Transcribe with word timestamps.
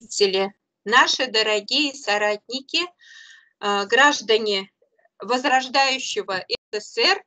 зрители, 0.00 0.54
наши 0.84 1.26
дорогие 1.26 1.94
соратники, 1.94 2.86
а, 3.60 3.84
граждане 3.86 4.70
возрождающего 5.20 6.44
СССР, 6.72 7.22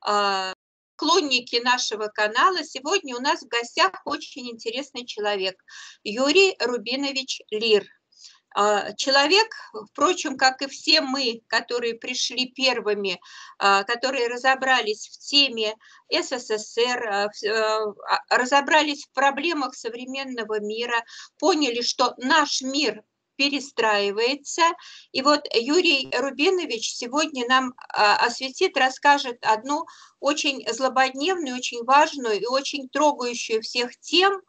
а, 0.00 0.54
клонники 0.96 1.56
нашего 1.56 2.06
канала. 2.08 2.62
Сегодня 2.64 3.16
у 3.16 3.20
нас 3.20 3.42
в 3.42 3.48
гостях 3.48 4.02
очень 4.04 4.50
интересный 4.50 5.04
человек, 5.04 5.56
Юрий 6.02 6.56
Рубинович 6.60 7.42
Лир. 7.50 7.86
А, 8.54 8.92
человек, 8.92 9.52
впрочем, 9.90 10.38
как 10.38 10.62
и 10.62 10.68
все 10.68 11.00
мы, 11.00 11.42
которые 11.48 11.94
пришли 11.94 12.46
первыми, 12.46 13.20
а, 13.58 13.82
которые 13.82 14.28
разобрались 14.28 15.08
в 15.08 15.18
теме 15.18 15.74
СССР, 16.08 17.04
а, 17.04 17.28
разобрались 18.30 19.06
в 19.06 19.12
проблемах 19.12 19.74
современного 19.74 20.60
мира, 20.60 21.04
поняли, 21.40 21.82
что 21.82 22.14
наш 22.18 22.62
мир 22.62 23.02
перестраивается. 23.36 24.62
И 25.10 25.20
вот 25.20 25.48
Юрий 25.52 26.08
Рубинович 26.16 26.94
сегодня 26.94 27.48
нам 27.48 27.74
осветит, 27.88 28.76
расскажет 28.76 29.38
одну 29.44 29.86
очень 30.20 30.64
злободневную, 30.72 31.56
очень 31.56 31.82
важную 31.82 32.40
и 32.40 32.46
очень 32.46 32.88
трогающую 32.88 33.60
всех 33.60 33.98
тем, 33.98 34.40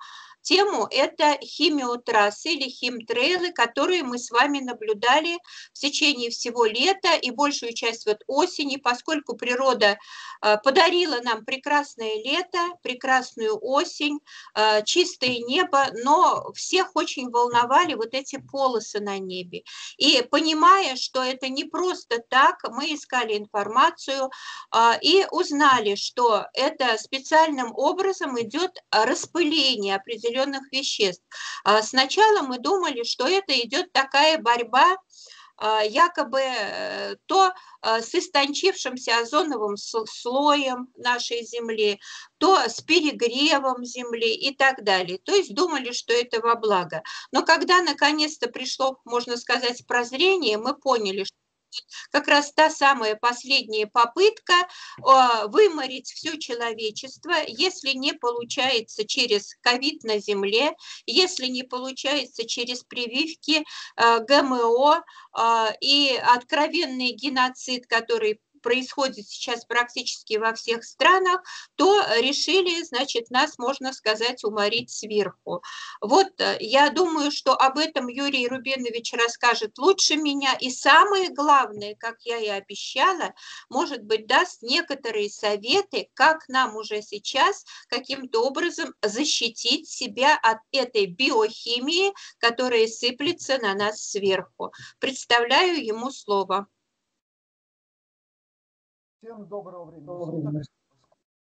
тему– 0.45 0.87
это 0.91 1.37
химиотрассы 1.43 2.49
или 2.53 2.69
химтрейлы, 2.69 3.51
которые 3.51 4.03
мы 4.03 4.19
с 4.19 4.29
вами 4.29 4.59
наблюдали 4.59 5.39
в 5.73 5.79
течение 5.79 6.29
всего 6.29 6.65
лета 6.65 7.15
и 7.15 7.31
большую 7.31 7.73
часть 7.73 8.05
вот 8.05 8.19
осени, 8.27 8.77
поскольку 8.77 9.35
природа 9.35 9.97
э, 10.41 10.57
подарила 10.63 11.19
нам 11.21 11.43
прекрасное 11.43 12.23
лето, 12.23 12.59
прекрасную 12.83 13.57
осень, 13.59 14.19
э, 14.53 14.83
чистое 14.85 15.39
небо, 15.39 15.87
но 16.03 16.51
всех 16.53 16.95
очень 16.95 17.31
волновали 17.31 17.95
вот 17.95 18.13
эти 18.13 18.37
полосы 18.37 18.99
на 18.99 19.17
небе. 19.17 19.63
И 19.97 20.21
понимая, 20.29 20.95
что 20.95 21.23
это 21.23 21.49
не 21.49 21.63
просто 21.63 22.19
так, 22.29 22.57
мы 22.69 22.93
искали 22.93 23.37
информацию 23.37 24.29
э, 24.71 24.91
и 25.01 25.25
узнали, 25.31 25.95
что 25.95 26.45
это 26.53 26.97
специальным 26.99 27.73
образом 27.75 28.39
идет 28.39 28.77
распыление 28.91 29.95
определенных 29.95 30.34
определенных 30.35 30.71
веществ. 30.71 31.23
А 31.63 31.81
сначала 31.81 32.41
мы 32.41 32.59
думали, 32.59 33.03
что 33.03 33.27
это 33.27 33.53
идет 33.59 33.91
такая 33.93 34.37
борьба 34.37 34.97
а, 35.57 35.83
якобы 35.83 36.41
э, 36.41 37.15
то 37.27 37.53
а, 37.81 38.01
с 38.01 38.13
истончившимся 38.13 39.19
озоновым 39.19 39.77
слоем 39.77 40.89
нашей 40.97 41.45
Земли, 41.45 42.01
то 42.39 42.57
с 42.67 42.81
перегревом 42.81 43.85
Земли 43.85 44.35
и 44.35 44.53
так 44.53 44.83
далее. 44.83 45.17
То 45.23 45.33
есть 45.33 45.55
думали, 45.55 45.93
что 45.93 46.13
это 46.13 46.41
во 46.41 46.55
благо. 46.55 47.03
Но 47.31 47.43
когда 47.43 47.81
наконец-то 47.81 48.49
пришло, 48.49 48.99
можно 49.05 49.37
сказать, 49.37 49.87
прозрение, 49.87 50.57
мы 50.57 50.75
поняли, 50.75 51.23
что 51.23 51.44
как 52.11 52.27
раз 52.27 52.51
та 52.53 52.69
самая 52.69 53.15
последняя 53.15 53.87
попытка 53.87 54.53
а, 55.03 55.47
выморить 55.47 56.11
все 56.11 56.37
человечество, 56.37 57.33
если 57.47 57.91
не 57.91 58.13
получается 58.13 59.05
через 59.05 59.55
ковид 59.61 60.03
на 60.03 60.19
Земле, 60.19 60.73
если 61.05 61.47
не 61.47 61.63
получается 61.63 62.47
через 62.47 62.83
прививки 62.83 63.63
а, 63.95 64.19
ГМО 64.19 65.03
а, 65.33 65.73
и 65.81 66.15
откровенный 66.15 67.11
геноцид, 67.11 67.87
который 67.87 68.39
происходит 68.65 69.29
сейчас 69.29 69.63
практически 69.63 70.37
во 70.37 70.51
всех 70.55 70.83
странах, 70.83 71.41
то 71.75 72.03
решили, 72.17 72.83
значит, 72.83 73.29
нас, 73.29 73.59
можно 73.59 73.93
сказать, 73.93 74.43
уморить 74.43 74.89
сверху. 74.89 75.61
Вот 76.01 76.41
э, 76.41 76.57
я 76.59 76.89
думаю, 76.89 77.29
что 77.29 77.53
об 77.53 77.77
этом 77.77 78.07
Юрий 78.07 78.47
Рубинович 78.47 79.13
расскажет 79.13 79.77
лучше 79.77 80.15
меня. 80.15 80.55
И 80.59 80.71
самое 80.71 81.29
главное, 81.29 81.95
как 81.95 82.15
я 82.23 82.39
и 82.39 82.47
обещала, 82.47 83.35
может 83.69 84.01
быть, 84.01 84.25
даст 84.25 84.63
некоторые 84.63 85.29
советы, 85.29 86.09
как 86.15 86.49
нам 86.49 86.75
уже 86.75 87.03
сейчас 87.03 87.65
каким-то 87.87 88.43
образом 88.43 88.95
защитить 89.03 89.87
себя 89.87 90.39
от 90.41 90.57
этой 90.71 91.05
биохимии, 91.05 92.13
которая 92.39 92.87
сыплется 92.87 93.59
на 93.59 93.75
нас 93.75 94.01
сверху. 94.09 94.71
Представляю 94.99 95.85
ему 95.85 96.09
слово. 96.09 96.67
Всем 99.25 99.47
доброго 99.47 99.85
времени 99.85 100.05
доброго 100.05 100.61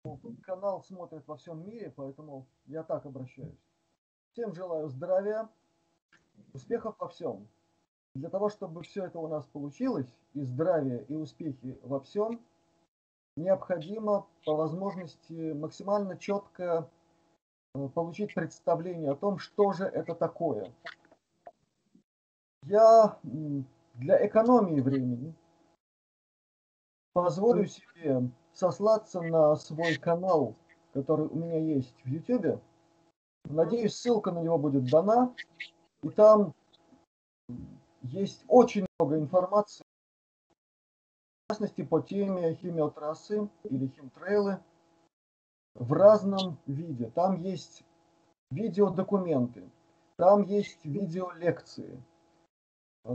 суток. 0.02 0.41
Канал 0.44 0.81
смотрит 0.84 1.28
во 1.28 1.36
всем 1.36 1.68
мире, 1.68 1.91
поэтому 1.94 2.47
я 2.68 2.84
так 2.84 3.06
обращаюсь. 3.06 3.59
Всем 4.31 4.56
желаю 4.56 4.88
здравия, 4.88 5.50
успехов 6.53 6.96
во 7.00 7.09
всем. 7.09 7.50
Для 8.13 8.30
того, 8.30 8.47
чтобы 8.47 8.81
все 8.84 9.03
это 9.03 9.19
у 9.19 9.28
нас 9.28 9.44
получилось, 9.47 10.08
и 10.36 10.44
здравие, 10.44 11.03
и 11.09 11.16
успехи 11.16 11.78
во 11.84 12.00
всем, 12.00 12.40
необходимо 13.36 14.25
по 14.46 14.56
возможности 14.56 15.52
максимально 15.52 16.18
четко 16.18 16.90
э, 17.74 17.90
получить 17.90 18.34
представление 18.34 19.12
о 19.12 19.18
том, 19.18 19.38
что 19.38 19.74
же 19.74 19.84
это 19.84 20.16
такое. 20.16 20.72
Я 22.63 23.19
для 23.96 24.25
экономии 24.25 24.80
времени 24.80 25.36
позволю 27.15 27.65
себе 27.65 28.29
сослаться 28.51 29.21
на 29.21 29.55
свой 29.55 29.95
канал, 29.95 30.53
который 30.93 31.27
у 31.27 31.35
меня 31.35 31.57
есть 31.57 31.95
в 32.03 32.07
YouTube. 32.07 32.61
Надеюсь, 33.45 33.95
ссылка 33.95 34.31
на 34.31 34.39
него 34.43 34.57
будет 34.57 34.89
дана. 34.89 35.33
И 36.03 36.09
там 36.09 36.53
есть 38.01 38.43
очень 38.49 38.85
много 38.99 39.17
информации, 39.17 39.85
в 41.47 41.53
частности, 41.53 41.83
по 41.83 42.01
теме 42.01 42.55
химиотрассы 42.55 43.49
или 43.63 43.87
химтрейлы 43.87 44.59
в 45.73 45.93
разном 45.93 46.57
виде. 46.65 47.09
Там 47.11 47.41
есть 47.41 47.85
видеодокументы, 48.51 49.63
там 50.17 50.43
есть 50.43 50.83
видеолекции, 50.83 51.97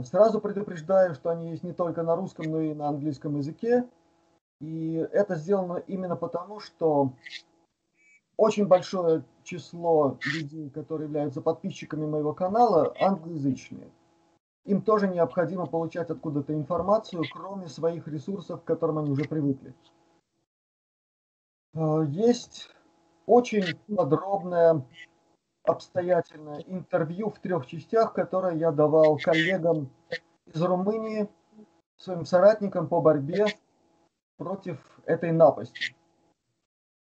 Сразу 0.03 0.39
предупреждаю, 0.39 1.15
что 1.15 1.29
они 1.31 1.51
есть 1.51 1.63
не 1.63 1.73
только 1.73 2.01
на 2.03 2.15
русском, 2.15 2.49
но 2.49 2.61
и 2.61 2.73
на 2.73 2.87
английском 2.87 3.37
языке. 3.37 3.87
И 4.61 4.93
это 5.11 5.35
сделано 5.35 5.83
именно 5.87 6.15
потому, 6.15 6.59
что 6.59 7.13
очень 8.37 8.67
большое 8.67 9.23
число 9.43 10.17
людей, 10.33 10.69
которые 10.69 11.07
являются 11.07 11.41
подписчиками 11.41 12.05
моего 12.05 12.33
канала, 12.33 12.93
англоязычные. 12.99 13.91
Им 14.65 14.81
тоже 14.81 15.07
необходимо 15.07 15.65
получать 15.65 16.09
откуда-то 16.09 16.53
информацию, 16.53 17.23
кроме 17.33 17.67
своих 17.67 18.07
ресурсов, 18.07 18.61
к 18.61 18.65
которым 18.65 18.99
они 18.99 19.09
уже 19.09 19.25
привыкли. 19.25 19.73
Э, 21.73 22.05
есть 22.07 22.69
очень 23.25 23.77
подробная 23.93 24.85
обстоятельное 25.63 26.61
интервью 26.61 27.29
в 27.29 27.39
трех 27.39 27.65
частях, 27.65 28.13
которое 28.13 28.55
я 28.55 28.71
давал 28.71 29.17
коллегам 29.17 29.89
из 30.45 30.61
Румынии, 30.61 31.29
своим 31.97 32.25
соратникам 32.25 32.87
по 32.87 32.99
борьбе 32.99 33.45
против 34.37 34.79
этой 35.05 35.31
напасти. 35.31 35.95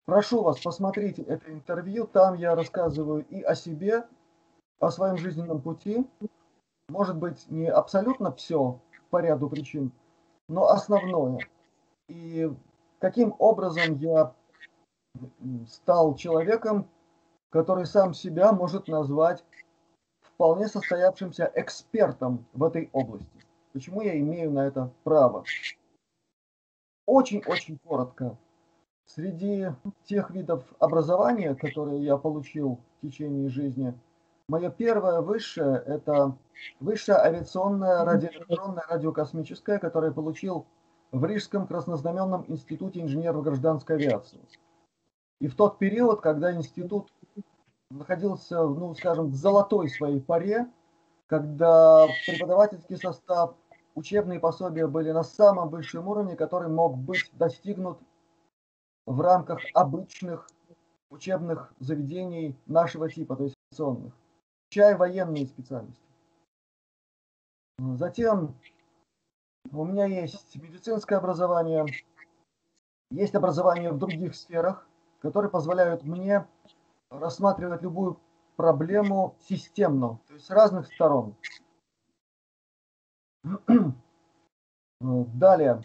Прошу 0.05 0.41
вас, 0.41 0.59
посмотрите 0.61 1.21
это 1.23 1.51
интервью, 1.51 2.07
там 2.07 2.35
я 2.35 2.55
рассказываю 2.55 3.25
и 3.27 3.41
о 3.41 3.55
себе, 3.55 4.07
о 4.79 4.89
своем 4.89 5.17
жизненном 5.17 5.61
пути. 5.61 6.07
Может 6.87 7.17
быть, 7.17 7.49
не 7.49 7.67
абсолютно 7.67 8.31
все 8.31 8.79
по 9.09 9.19
ряду 9.19 9.49
причин, 9.49 9.91
но 10.47 10.67
основное. 10.69 11.39
И 12.07 12.49
каким 12.99 13.35
образом 13.39 13.95
я 13.95 14.33
стал 15.67 16.15
человеком, 16.15 16.87
который 17.49 17.85
сам 17.85 18.13
себя 18.13 18.51
может 18.51 18.87
назвать 18.87 19.43
вполне 20.21 20.67
состоявшимся 20.67 21.51
экспертом 21.55 22.45
в 22.53 22.63
этой 22.63 22.89
области. 22.93 23.27
Почему 23.73 24.01
я 24.01 24.17
имею 24.19 24.51
на 24.51 24.67
это 24.67 24.91
право? 25.03 25.43
Очень-очень 27.05 27.79
коротко. 27.83 28.37
Среди 29.05 29.67
тех 30.03 30.29
видов 30.31 30.63
образования, 30.79 31.55
которые 31.55 32.03
я 32.03 32.17
получил 32.17 32.79
в 32.97 33.07
течение 33.07 33.49
жизни, 33.49 33.93
мое 34.49 34.69
первое 34.69 35.21
высшее– 35.21 35.81
это 35.85 36.35
высшее 36.79 37.17
авиационное 37.19 38.03
радиоэлектронное 38.03 38.83
радиокосмическое, 38.89 39.79
которое 39.79 40.11
получил 40.11 40.65
в 41.11 41.23
Рижском 41.23 41.67
краснознаменном 41.67 42.45
институте 42.49 43.01
инженеров 43.01 43.43
гражданской 43.43 43.95
авиации. 43.95 44.39
И 45.39 45.47
в 45.47 45.55
тот 45.55 45.77
период, 45.77 46.21
когда 46.21 46.53
институт 46.53 47.11
находился, 47.89 48.63
ну, 48.63 48.93
скажем, 48.95 49.27
в 49.27 49.35
золотой 49.35 49.89
своей 49.89 50.19
паре, 50.19 50.67
когда 51.27 52.07
преподавательский 52.25 52.97
состав, 52.97 53.55
учебные 53.95 54.39
пособия 54.39 54.87
были 54.87 55.11
на 55.11 55.23
самом 55.23 55.69
высшем 55.69 56.07
уровне, 56.07 56.35
который 56.35 56.69
мог 56.69 56.97
быть 56.97 57.29
достигнут 57.33 57.99
в 59.05 59.21
рамках 59.21 59.59
обычных 59.73 60.49
учебных 61.09 61.73
заведений 61.79 62.57
нашего 62.65 63.09
типа, 63.09 63.35
то 63.35 63.43
есть 63.43 63.55
инновационных. 63.71 64.13
включая 64.67 64.97
военные 64.97 65.45
специальности. 65.45 66.01
Затем 67.79 68.55
у 69.71 69.85
меня 69.85 70.05
есть 70.05 70.55
медицинское 70.55 71.15
образование, 71.15 71.85
есть 73.11 73.35
образование 73.35 73.91
в 73.91 73.97
других 73.97 74.35
сферах, 74.35 74.86
которые 75.19 75.51
позволяют 75.51 76.03
мне 76.03 76.47
рассматривать 77.09 77.81
любую 77.81 78.19
проблему 78.55 79.35
системно, 79.47 80.19
то 80.27 80.33
есть 80.33 80.45
с 80.45 80.49
разных 80.49 80.87
сторон. 80.87 81.35
Далее. 84.99 85.81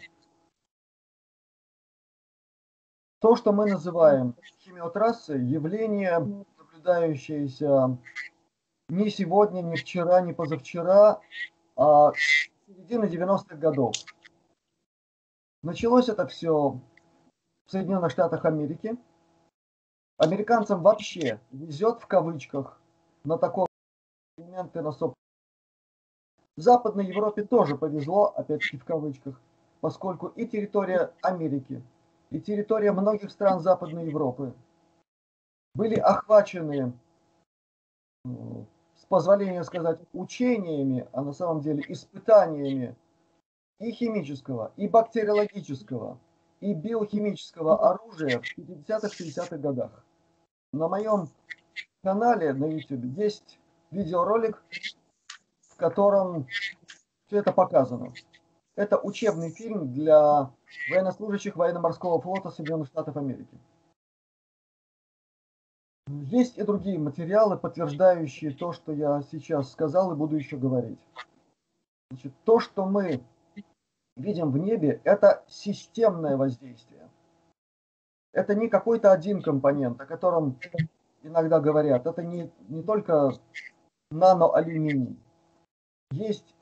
То, 3.19 3.35
что 3.35 3.53
мы 3.53 3.69
называем 3.69 4.35
химиотрассой, 4.59 5.41
явление, 5.45 6.19
наблюдающееся 6.57 7.97
не 8.89 9.09
сегодня, 9.09 9.61
не 9.61 9.77
вчера, 9.77 10.19
не 10.21 10.33
позавчера, 10.33 11.21
а 11.77 12.11
середины 12.67 13.05
90-х 13.05 13.55
годов. 13.55 13.93
Началось 15.61 16.09
это 16.09 16.27
все 16.27 16.81
в 17.65 17.71
Соединенных 17.71 18.11
Штатах 18.11 18.43
Америки. 18.43 18.97
Американцам 20.23 20.81
вообще 20.81 21.41
везет 21.51 21.99
в 21.99 22.07
кавычках 22.07 22.79
на 23.25 23.37
таком 23.37 23.67
элементы 24.37 24.81
на. 24.81 25.13
В 26.55 26.61
Западной 26.61 27.07
Европе 27.07 27.43
тоже 27.43 27.77
повезло, 27.77 28.27
опять-таки 28.27 28.77
в 28.77 28.85
кавычках, 28.85 29.41
поскольку 29.81 30.27
и 30.27 30.47
территория 30.47 31.11
Америки, 31.21 31.83
и 32.29 32.39
территория 32.39 32.93
многих 32.93 33.31
стран 33.31 33.59
Западной 33.59 34.05
Европы 34.05 34.53
были 35.75 35.95
охвачены 35.95 36.93
с 38.23 39.05
позволения 39.09 39.65
сказать, 39.65 39.99
учениями, 40.13 41.05
а 41.11 41.21
на 41.21 41.33
самом 41.33 41.59
деле 41.59 41.83
испытаниями 41.89 42.95
и 43.79 43.91
химического, 43.91 44.71
и 44.77 44.87
бактериологического, 44.87 46.17
и 46.61 46.73
биохимического 46.73 47.91
оружия 47.91 48.39
в 48.39 48.57
50-60-х 48.57 49.57
годах. 49.57 50.05
На 50.73 50.87
моем 50.87 51.29
канале 52.01 52.51
на 52.51 52.65
YouTube 52.65 53.05
есть 53.15 53.59
видеоролик, 53.91 54.63
в 55.69 55.75
котором 55.77 56.47
все 57.27 57.37
это 57.37 57.53
показано. 57.53 58.11
Это 58.75 58.97
учебный 58.97 59.51
фильм 59.51 59.93
для 59.93 60.51
военнослужащих 60.89 61.55
военно-морского 61.55 62.19
флота 62.19 62.49
Соединенных 62.49 62.87
Штатов 62.87 63.17
Америки. 63.17 63.55
Есть 66.07 66.57
и 66.57 66.63
другие 66.63 66.97
материалы, 66.97 67.55
подтверждающие 67.55 68.51
то, 68.51 68.73
что 68.73 68.93
я 68.93 69.21
сейчас 69.31 69.71
сказал 69.71 70.11
и 70.11 70.15
буду 70.15 70.35
еще 70.35 70.57
говорить. 70.57 70.99
Значит, 72.09 72.33
то, 72.45 72.59
что 72.59 72.87
мы 72.87 73.23
видим 74.15 74.51
в 74.51 74.57
небе, 74.57 75.01
это 75.03 75.43
системное 75.47 76.35
воздействие. 76.35 77.07
Это 78.33 78.55
не 78.55 78.67
какой-то 78.67 79.11
один 79.11 79.41
компонент, 79.41 80.01
о 80.01 80.05
котором 80.05 80.59
иногда 81.21 81.59
говорят. 81.59 82.05
Это 82.05 82.23
не, 82.23 82.51
не 82.67 82.81
только 82.81 83.31
наноалюминий. 84.11 85.17
Есть 86.11 86.55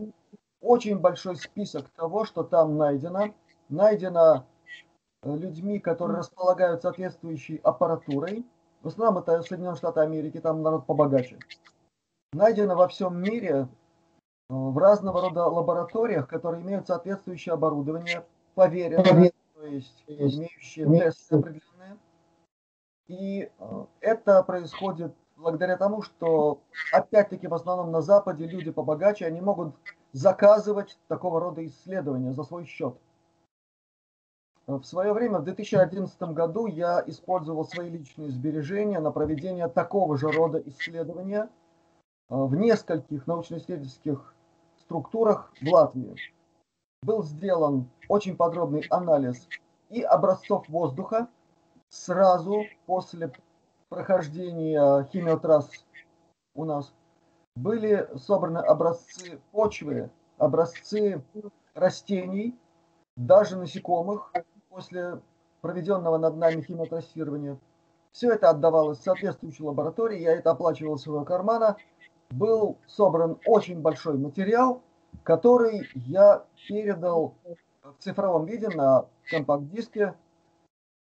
очень 0.61 0.99
большой 0.99 1.37
список 1.37 1.89
того, 1.89 2.25
что 2.25 2.43
там 2.43 2.77
найдено. 2.77 3.33
Найдено 3.69 4.45
э, 5.23 5.35
людьми, 5.35 5.79
которые 5.79 6.19
располагают 6.19 6.81
соответствующей 6.81 7.57
аппаратурой, 7.63 8.45
в 8.81 8.87
основном 8.87 9.21
это 9.21 9.41
Соединенные 9.41 9.77
Штаты 9.77 10.01
Америки, 10.01 10.39
там 10.39 10.61
народ 10.61 10.85
побогаче. 10.85 11.39
Найдено 12.33 12.75
во 12.75 12.89
всем 12.89 13.21
мире 13.21 13.67
э, 14.49 14.53
в 14.53 14.77
разного 14.77 15.21
рода 15.21 15.45
лабораториях, 15.45 16.27
которые 16.27 16.61
имеют 16.63 16.87
соответствующее 16.87 17.53
оборудование, 17.53 18.25
поверенное, 18.55 19.31
то 19.61 19.67
есть 19.67 20.03
имеющие 20.07 20.87
тесты 20.87 21.35
определенные. 21.35 21.97
И 23.07 23.51
э, 23.59 23.85
это 23.99 24.41
происходит 24.41 25.13
благодаря 25.37 25.77
тому, 25.77 26.01
что 26.01 26.61
опять-таки 26.91 27.45
в 27.47 27.53
основном 27.53 27.91
на 27.91 28.01
Западе 28.01 28.47
люди 28.47 28.71
побогаче, 28.71 29.27
они 29.27 29.39
могут 29.39 29.75
заказывать 30.13 30.97
такого 31.07 31.39
рода 31.39 31.63
исследования 31.63 32.33
за 32.33 32.43
свой 32.43 32.65
счет. 32.65 32.95
В 34.65 34.83
свое 34.83 35.13
время, 35.13 35.39
в 35.39 35.43
2011 35.43 36.19
году, 36.33 36.65
я 36.65 37.03
использовал 37.05 37.63
свои 37.65 37.89
личные 37.89 38.31
сбережения 38.31 38.99
на 38.99 39.11
проведение 39.11 39.67
такого 39.67 40.17
же 40.17 40.31
рода 40.31 40.59
исследования 40.65 41.43
э, 41.43 41.49
в 42.29 42.55
нескольких 42.55 43.27
научно-исследовательских 43.27 44.33
структурах 44.79 45.53
в 45.61 45.71
Латвии. 45.71 46.15
Был 47.03 47.23
сделан 47.23 47.89
очень 48.09 48.37
подробный 48.37 48.85
анализ 48.91 49.47
и 49.89 50.03
образцов 50.03 50.69
воздуха 50.69 51.27
сразу 51.89 52.65
после 52.85 53.33
прохождения 53.89 55.09
химиотрасс 55.11 55.67
у 56.53 56.63
нас. 56.63 56.93
Были 57.55 58.07
собраны 58.17 58.59
образцы 58.59 59.41
почвы, 59.51 60.11
образцы 60.37 61.23
растений, 61.73 62.55
даже 63.17 63.57
насекомых, 63.57 64.31
после 64.69 65.19
проведенного 65.61 66.19
над 66.19 66.37
нами 66.37 66.61
химиотестирования. 66.61 67.57
Все 68.11 68.31
это 68.31 68.51
отдавалось 68.51 68.99
в 68.99 69.03
соответствующей 69.03 69.63
лаборатории, 69.63 70.19
я 70.19 70.33
это 70.33 70.51
оплачивал 70.51 70.97
из 70.97 71.01
своего 71.01 71.25
кармана. 71.25 71.77
Был 72.29 72.77
собран 72.85 73.39
очень 73.47 73.81
большой 73.81 74.19
материал, 74.19 74.83
который 75.23 75.89
я 75.95 76.45
передал 76.67 77.35
в 77.83 77.95
цифровом 77.99 78.45
виде 78.45 78.69
на 78.69 79.07
компакт-диске 79.29 80.15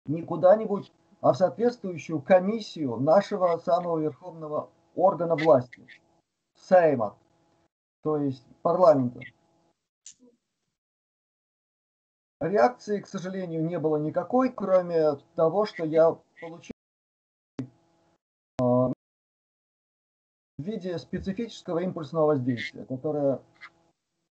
не 0.07 0.23
куда-нибудь, 0.23 0.93
а 1.21 1.33
в 1.33 1.37
соответствующую 1.37 2.21
комиссию 2.21 2.97
нашего 2.97 3.57
самого 3.59 3.99
верховного 3.99 4.71
органа 4.95 5.37
власти, 5.37 5.87
Сейма, 6.55 7.17
то 8.03 8.19
есть 8.19 8.47
парламента. 8.63 9.21
Реакции, 12.41 13.01
к 13.01 13.07
сожалению, 13.07 13.65
не 13.65 13.79
было 13.79 13.97
никакой, 13.97 14.53
кроме 14.53 15.17
того, 15.35 15.65
что 15.65 15.85
я 15.85 16.19
получил 16.41 16.75
а, 18.61 18.89
в 20.59 20.63
виде 20.63 20.99
специфического 20.99 21.79
импульсного 21.79 22.27
воздействия, 22.27 22.85
которое, 22.85 23.41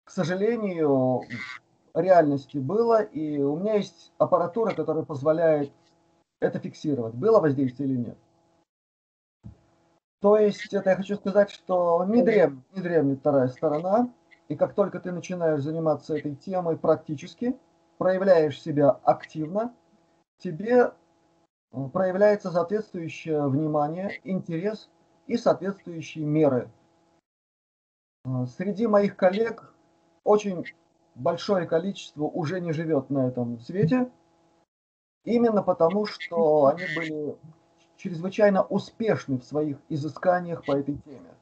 к 0.08 0.10
сожалению, 0.10 1.24
реальности 1.94 2.58
было, 2.58 3.02
и 3.02 3.40
у 3.40 3.58
меня 3.58 3.74
есть 3.74 4.14
аппаратура, 4.18 4.74
которая 4.74 5.04
позволяет 5.04 5.74
это 6.40 6.60
фиксировать, 6.60 7.14
было 7.14 7.42
воздействие 7.42 7.90
или 7.90 7.98
нет. 7.98 8.18
То 10.22 10.38
есть, 10.38 10.74
это 10.74 10.92
я 10.92 10.96
хочу 10.96 11.18
сказать, 11.18 11.52
что 11.52 12.06
не, 12.06 12.24
дрем, 12.24 12.64
не 12.74 12.82
дремлет 12.82 13.20
вторая 13.20 13.50
сторона, 13.50 14.10
и 14.48 14.56
как 14.56 14.76
только 14.76 15.02
ты 15.02 15.12
начинаешь 15.12 15.62
заниматься 15.62 16.16
этой 16.16 16.36
темой 16.36 16.78
практически, 16.78 17.58
проявляешь 17.98 18.62
себя 18.62 18.92
активно, 19.04 19.76
тебе 20.38 20.94
э, 21.74 21.90
проявляется 21.92 22.50
соответствующее 22.50 23.46
внимание, 23.50 24.22
интерес 24.24 24.90
и 25.28 25.36
соответствующие 25.36 26.24
меры. 26.24 26.72
Э, 28.24 28.46
среди 28.46 28.88
моих 28.88 29.18
коллег 29.18 29.74
очень 30.28 30.66
большое 31.16 31.66
количество 31.66 32.24
уже 32.24 32.60
не 32.60 32.74
живет 32.74 33.10
на 33.10 33.28
этом 33.28 33.60
свете, 33.62 34.12
именно 35.24 35.64
потому 35.64 36.06
что 36.06 36.68
они 36.68 36.84
были 36.96 37.38
чрезвычайно 37.96 38.64
успешны 38.64 39.40
в 39.40 39.46
своих 39.46 39.78
изысканиях 39.90 40.66
по 40.66 40.74
этой 40.74 40.98
теме. 40.98 41.34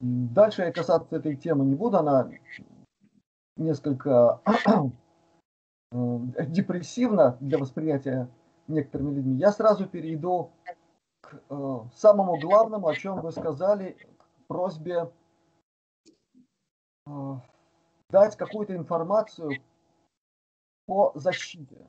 Дальше 0.00 0.62
я 0.62 0.72
касаться 0.72 1.14
этой 1.14 1.36
темы 1.36 1.64
не 1.66 1.74
буду, 1.74 1.98
она 1.98 2.28
несколько 3.56 4.40
э, 5.92 5.96
депрессивно 6.46 7.36
для 7.40 7.58
восприятия 7.58 8.28
некоторыми 8.66 9.14
людьми, 9.14 9.36
я 9.36 9.52
сразу 9.52 9.86
перейду 9.86 10.50
к 11.20 11.40
э, 11.48 11.78
самому 11.94 12.40
главному, 12.40 12.88
о 12.88 12.94
чем 12.96 13.20
вы 13.20 13.30
сказали, 13.30 13.96
к 14.18 14.46
просьбе 14.48 15.10
дать 18.08 18.36
какую-то 18.36 18.76
информацию 18.76 19.52
по 20.86 21.12
защите. 21.14 21.86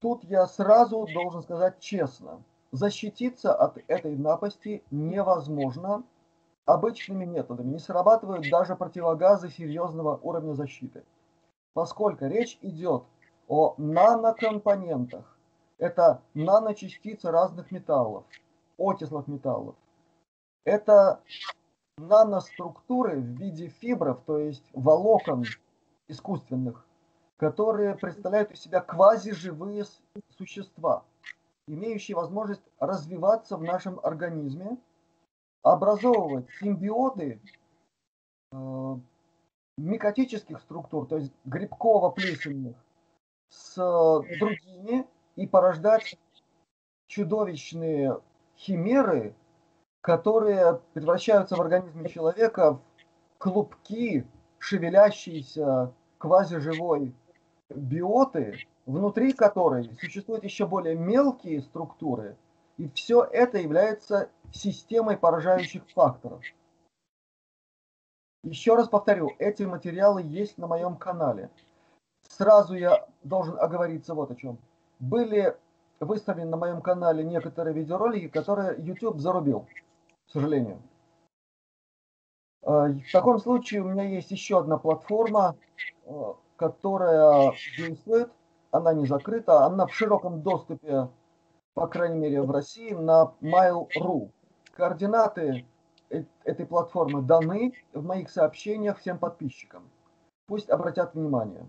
Тут 0.00 0.24
я 0.24 0.46
сразу 0.46 1.06
должен 1.12 1.42
сказать 1.42 1.80
честно, 1.80 2.42
защититься 2.70 3.54
от 3.54 3.78
этой 3.88 4.16
напасти 4.16 4.84
невозможно, 4.90 6.04
обычными 6.64 7.24
методами 7.24 7.72
не 7.72 7.78
срабатывают 7.78 8.48
даже 8.50 8.76
противогазы 8.76 9.48
серьезного 9.48 10.16
уровня 10.22 10.54
защиты, 10.54 11.04
поскольку 11.74 12.26
речь 12.26 12.58
идет 12.62 13.04
о 13.48 13.74
нанокомпонентах, 13.78 15.36
Это 15.78 16.22
наночастицы 16.32 17.30
разных 17.30 17.70
металлов, 17.70 18.24
окислов 18.78 19.28
металлов. 19.28 19.74
Это 20.64 21.20
наноструктуры 21.98 23.18
в 23.18 23.24
виде 23.24 23.68
фибров, 23.68 24.22
то 24.26 24.38
есть 24.38 24.64
волокон 24.72 25.44
искусственных, 26.08 26.86
которые 27.36 27.94
представляют 27.96 28.50
из 28.52 28.60
себя 28.60 28.80
квазиживые 28.80 29.84
существа, 30.36 31.04
имеющие 31.66 32.16
возможность 32.16 32.62
развиваться 32.78 33.56
в 33.56 33.62
нашем 33.62 33.98
организме, 34.02 34.76
образовывать 35.62 36.46
симбиоты 36.60 37.40
э, 38.52 38.96
микотических 39.78 40.60
структур, 40.60 41.06
то 41.06 41.16
есть 41.16 41.32
грибково-плесенных, 41.44 42.76
с 43.48 43.74
другими 44.38 45.06
и 45.36 45.46
порождать 45.46 46.18
чудовищные 47.08 48.20
химеры, 48.56 49.34
которые 50.06 50.80
превращаются 50.94 51.56
в 51.56 51.60
организме 51.60 52.08
человека 52.08 52.74
в 52.74 52.80
клубки, 53.38 54.24
шевелящиеся 54.60 55.92
квазиживой 56.18 57.12
биоты, 57.70 58.56
внутри 58.86 59.32
которой 59.32 59.92
существуют 60.00 60.44
еще 60.44 60.64
более 60.64 60.94
мелкие 60.94 61.60
структуры, 61.60 62.36
и 62.78 62.88
все 62.90 63.24
это 63.24 63.58
является 63.58 64.30
системой 64.52 65.16
поражающих 65.16 65.82
факторов. 65.90 66.40
Еще 68.44 68.76
раз 68.76 68.88
повторю, 68.88 69.32
эти 69.40 69.64
материалы 69.64 70.22
есть 70.22 70.56
на 70.56 70.68
моем 70.68 70.94
канале. 70.98 71.50
Сразу 72.28 72.76
я 72.76 73.08
должен 73.24 73.58
оговориться 73.58 74.14
вот 74.14 74.30
о 74.30 74.36
чем. 74.36 74.58
Были 75.00 75.56
выставлены 75.98 76.50
на 76.50 76.56
моем 76.56 76.80
канале 76.80 77.24
некоторые 77.24 77.74
видеоролики, 77.74 78.28
которые 78.28 78.76
YouTube 78.78 79.18
зарубил, 79.18 79.66
к 80.26 80.30
сожалению. 80.32 80.82
А, 82.62 82.88
в 82.88 83.12
таком 83.12 83.38
случае 83.38 83.82
у 83.82 83.88
меня 83.88 84.04
есть 84.04 84.30
еще 84.30 84.58
одна 84.58 84.76
платформа, 84.76 85.56
а, 86.06 86.36
которая 86.56 87.52
действует, 87.78 88.30
она 88.70 88.92
не 88.92 89.06
закрыта, 89.06 89.64
она 89.64 89.86
в 89.86 89.94
широком 89.94 90.42
доступе, 90.42 91.08
по 91.74 91.86
крайней 91.86 92.18
мере 92.18 92.42
в 92.42 92.50
России, 92.50 92.92
на 92.92 93.32
Mail.ru. 93.40 94.30
Координаты 94.72 95.64
э, 96.10 96.24
этой 96.44 96.66
платформы 96.66 97.22
даны 97.22 97.72
в 97.92 98.04
моих 98.04 98.30
сообщениях 98.30 98.98
всем 98.98 99.18
подписчикам. 99.18 99.88
Пусть 100.46 100.68
обратят 100.68 101.14
внимание. 101.14 101.66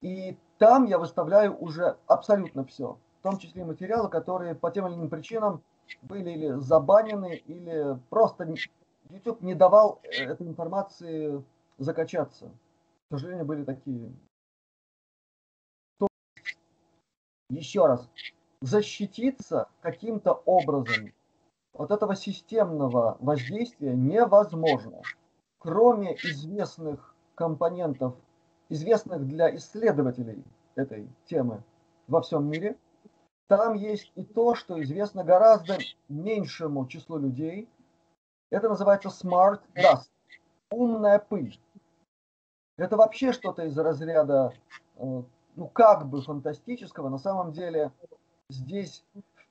И 0.00 0.36
там 0.58 0.84
я 0.84 0.98
выставляю 0.98 1.56
уже 1.58 1.96
абсолютно 2.06 2.64
все, 2.64 2.98
в 3.20 3.22
том 3.22 3.38
числе 3.38 3.64
материалы, 3.64 4.08
которые 4.08 4.54
по 4.54 4.70
тем 4.70 4.86
или 4.86 4.94
иным 4.94 5.08
причинам 5.08 5.62
были 6.02 6.30
или 6.30 6.60
забанены, 6.60 7.42
или 7.46 7.98
просто 8.10 8.54
YouTube 9.10 9.42
не 9.42 9.54
давал 9.54 10.00
э, 10.02 10.24
этой 10.24 10.46
информации 10.46 11.42
закачаться. 11.78 12.50
К 13.08 13.12
сожалению, 13.18 13.44
были 13.44 13.64
такие. 13.64 14.12
Еще 17.50 17.84
раз, 17.86 18.08
защититься 18.62 19.68
каким-то 19.82 20.32
образом 20.46 21.12
от 21.74 21.90
этого 21.90 22.16
системного 22.16 23.16
воздействия 23.20 23.94
невозможно. 23.94 25.02
Кроме 25.58 26.14
известных 26.14 27.14
компонентов, 27.34 28.14
известных 28.68 29.26
для 29.26 29.54
исследователей 29.56 30.42
этой 30.74 31.08
темы 31.26 31.62
во 32.08 32.22
всем 32.22 32.48
мире, 32.48 32.76
там 33.56 33.74
есть 33.74 34.10
и 34.14 34.24
то, 34.24 34.54
что 34.54 34.82
известно 34.82 35.24
гораздо 35.24 35.76
меньшему 36.08 36.86
числу 36.86 37.18
людей– 37.18 37.68
это 38.50 38.70
называется 38.70 39.08
smart 39.08 39.60
dust, 39.74 40.08
умная 40.70 41.18
пыль. 41.18 41.60
Это 42.78 42.96
вообще 42.96 43.32
что-то 43.32 43.64
из 43.64 43.76
разряда, 43.78 44.54
э, 44.96 45.22
ну 45.56 45.68
как 45.68 46.06
бы 46.06 46.22
фантастического. 46.22 47.10
На 47.10 47.18
самом 47.18 47.52
деле 47.52 47.92
здесь 48.48 49.04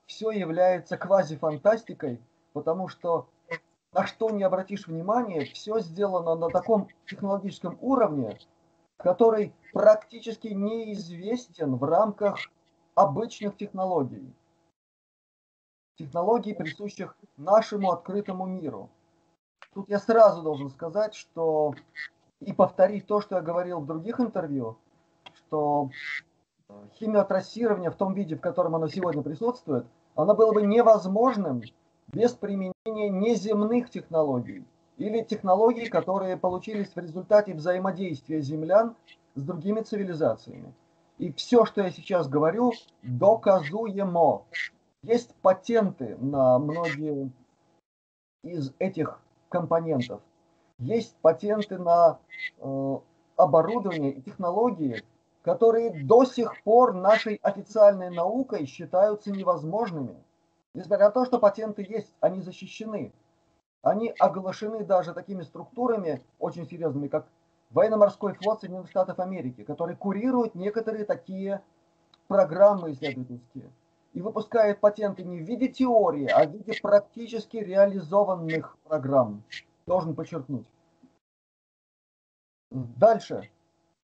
все 0.08 0.32
является 0.32 0.98
квазифантастикой, 0.98 2.20
потому 2.54 2.88
что 2.88 3.30
на 3.94 4.08
что 4.08 4.32
не 4.32 4.42
обратишь 4.42 4.88
внимание, 4.88 5.46
все 5.46 5.80
сделано 5.80 6.34
на 6.34 6.50
таком 6.50 6.88
технологическом 7.06 7.78
уровне, 7.82 8.40
который 8.98 9.54
практически 9.74 10.48
неизвестен 10.48 11.76
в 11.76 11.84
рамках 11.84 12.40
обычных 12.96 13.58
технологий 13.58 14.34
технологий, 16.02 16.54
присущих 16.54 17.16
нашему 17.38 17.92
открытому 17.92 18.46
миру. 18.46 18.90
Тут 19.74 19.90
я 19.90 20.00
сразу 20.00 20.42
должен 20.42 20.70
сказать, 20.70 21.14
что 21.14 21.76
и 22.40 22.54
повторить 22.54 23.06
то, 23.06 23.22
что 23.22 23.36
я 23.36 23.42
говорил 23.42 23.80
в 23.80 23.86
других 23.86 24.20
интервью, 24.20 24.78
что 25.36 25.90
химиотрассирование 27.00 27.92
в 27.92 27.96
том 27.96 28.14
виде, 28.14 28.36
в 28.36 28.42
котором 28.42 28.76
оно 28.76 28.88
сегодня 28.88 29.22
присутствует, 29.22 29.86
оно 30.16 30.36
было 30.36 30.52
бы 30.54 30.64
невозможным 30.64 31.62
без 32.08 32.34
применения 32.34 33.10
неземных 33.10 33.90
технологий 33.90 34.66
или 34.98 35.24
технологий, 35.24 35.88
которые 35.88 36.36
получились 36.36 36.90
в 36.94 36.98
результате 36.98 37.54
взаимодействия 37.54 38.42
землян 38.42 38.96
с 39.36 39.42
другими 39.42 39.82
цивилизациями. 39.82 40.74
И 41.22 41.32
все, 41.34 41.66
что 41.66 41.84
я 41.84 41.92
сейчас 41.92 42.28
говорю, 42.28 42.74
доказуемо. 43.04 44.42
Есть 45.04 45.36
патенты 45.44 46.18
на 46.18 46.58
многие 46.58 47.32
из 48.44 48.74
этих 48.80 49.22
компонентов. 49.48 50.20
Есть 50.80 51.16
патенты 51.22 51.78
на 51.78 52.18
э, 52.58 52.98
оборудование 53.36 54.14
и 54.14 54.22
технологии, 54.24 55.04
которые 55.44 56.04
до 56.06 56.26
сих 56.26 56.60
пор 56.64 56.96
нашей 56.96 57.36
официальной 57.44 58.10
наукой 58.10 58.66
считаются 58.66 59.30
невозможными. 59.30 60.16
Несмотря 60.74 61.06
на 61.06 61.12
то, 61.12 61.26
что 61.26 61.38
патенты 61.38 61.86
есть, 61.88 62.12
они 62.20 62.42
защищены. 62.42 63.14
Они 63.84 64.12
оглашены 64.18 64.84
даже 64.86 65.14
такими 65.14 65.44
структурами 65.44 66.24
очень 66.40 66.66
серьезными, 66.66 67.10
как 67.10 67.28
военно-морской 67.72 68.34
флот 68.34 68.62
Соединенных 68.62 68.90
Штатов 68.90 69.20
Америки, 69.20 69.64
который 69.64 69.96
курирует 69.96 70.56
некоторые 70.56 71.06
такие 71.06 71.62
программы 72.28 72.92
исследовательские 72.92 73.72
и 74.14 74.22
выпускает 74.22 74.80
патенты 74.80 75.24
не 75.24 75.40
в 75.40 75.44
виде 75.44 75.68
теории, 75.68 76.28
а 76.28 76.46
в 76.46 76.52
виде 76.52 76.74
практически 76.82 77.58
реализованных 77.58 78.78
программ. 78.84 79.44
Должен 79.86 80.16
подчеркнуть. 80.16 80.68
Дальше. 82.70 83.50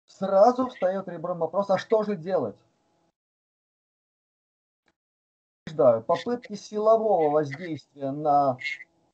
Сразу 0.06 0.68
встает 0.68 1.08
ребром 1.08 1.38
вопрос, 1.38 1.70
а 1.70 1.78
что 1.78 2.02
же 2.02 2.16
делать? 2.16 2.56
Попытки 5.74 6.54
силового 6.54 7.30
воздействия 7.30 8.10
на 8.10 8.58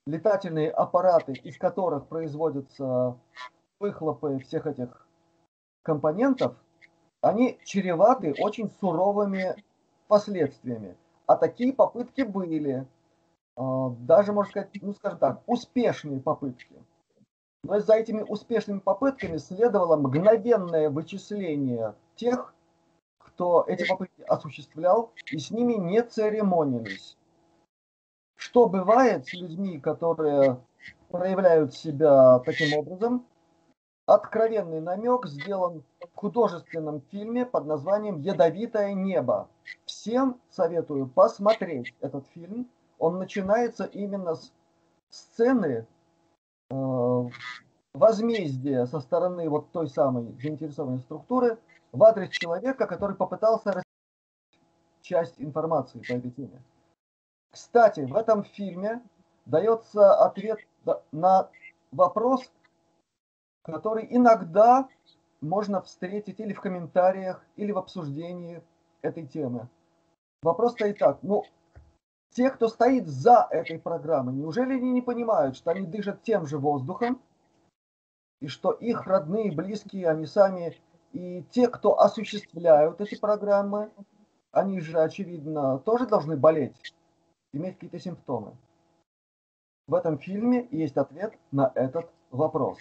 летательные 0.06 0.70
аппараты, 0.70 1.34
из 1.34 1.56
которых 1.56 2.08
производятся 2.08 3.16
выхлопы 3.80 4.38
всех 4.40 4.66
этих 4.66 5.06
компонентов, 5.82 6.54
они 7.20 7.58
чреваты 7.64 8.34
очень 8.38 8.70
суровыми 8.80 9.56
последствиями. 10.06 10.96
А 11.26 11.36
такие 11.36 11.72
попытки 11.72 12.22
были. 12.22 12.86
А, 13.56 13.90
даже, 13.90 14.32
можно 14.32 14.50
сказать, 14.50 14.70
ну 14.80 14.94
скажем 14.94 15.18
так, 15.18 15.42
успешные 15.46 16.20
попытки. 16.20 16.76
Но 17.64 17.80
за 17.80 17.94
этими 17.94 18.22
успешными 18.22 18.78
попытками 18.78 19.36
следовало 19.36 19.96
мгновенное 19.96 20.90
вычисление 20.90 21.94
тех, 22.14 22.54
кто 23.18 23.64
эти 23.66 23.86
попытки 23.86 24.22
осуществлял, 24.22 25.12
и 25.30 25.38
с 25.38 25.50
ними 25.50 25.74
не 25.74 26.02
церемонились. 26.02 27.16
Что 28.36 28.68
бывает 28.68 29.26
с 29.26 29.34
людьми, 29.34 29.80
которые 29.80 30.60
проявляют 31.10 31.74
себя 31.74 32.38
таким 32.40 32.78
образом? 32.78 33.26
Откровенный 34.08 34.80
намек 34.80 35.26
сделан 35.26 35.82
в 36.00 36.16
художественном 36.16 37.02
фильме 37.10 37.44
под 37.44 37.66
названием 37.66 38.20
«Ядовитое 38.20 38.94
небо». 38.94 39.50
Всем 39.84 40.40
советую 40.48 41.08
посмотреть 41.08 41.94
этот 42.00 42.26
фильм. 42.28 42.70
Он 42.98 43.18
начинается 43.18 43.84
именно 43.84 44.36
с 44.36 44.50
сцены 45.10 45.86
э, 46.70 47.24
возмездия 47.92 48.86
со 48.86 49.00
стороны 49.00 49.46
вот 49.50 49.70
той 49.72 49.88
самой 49.88 50.34
заинтересованной 50.40 51.00
структуры 51.00 51.58
в 51.92 52.02
адрес 52.02 52.30
человека, 52.30 52.86
который 52.86 53.14
попытался 53.14 53.82
часть 55.02 55.34
информации 55.36 55.98
по 55.98 56.14
этой 56.14 56.30
теме. 56.30 56.62
Кстати, 57.52 58.00
в 58.00 58.16
этом 58.16 58.44
фильме 58.44 59.02
дается 59.44 60.14
ответ 60.14 60.60
на 61.12 61.50
вопрос, 61.92 62.50
который 63.62 64.06
иногда 64.10 64.88
можно 65.40 65.80
встретить 65.82 66.40
или 66.40 66.52
в 66.52 66.60
комментариях, 66.60 67.44
или 67.56 67.72
в 67.72 67.78
обсуждении 67.78 68.62
этой 69.02 69.26
темы. 69.26 69.68
вопрос 70.42 70.72
стоит 70.72 70.98
так. 70.98 71.18
Ну, 71.22 71.44
те, 72.30 72.50
кто 72.50 72.68
стоит 72.68 73.06
за 73.06 73.48
этой 73.50 73.78
программой, 73.78 74.34
неужели 74.34 74.74
они 74.74 74.90
не 74.90 75.02
понимают, 75.02 75.56
что 75.56 75.70
они 75.70 75.86
дышат 75.86 76.22
тем 76.22 76.46
же 76.46 76.58
воздухом, 76.58 77.20
и 78.40 78.46
что 78.46 78.72
их 78.72 79.06
родные, 79.06 79.52
близкие, 79.52 80.08
они 80.08 80.26
сами, 80.26 80.76
и 81.12 81.44
те, 81.50 81.68
кто 81.68 81.98
осуществляют 81.98 83.00
эти 83.00 83.18
программы, 83.18 83.90
они 84.52 84.80
же, 84.80 85.00
очевидно, 85.00 85.78
тоже 85.78 86.06
должны 86.06 86.36
болеть, 86.36 86.94
иметь 87.52 87.74
какие-то 87.74 87.98
симптомы. 87.98 88.56
В 89.86 89.94
этом 89.94 90.18
фильме 90.18 90.68
есть 90.70 90.96
ответ 90.96 91.34
на 91.50 91.72
этот 91.74 92.10
вопрос. 92.30 92.78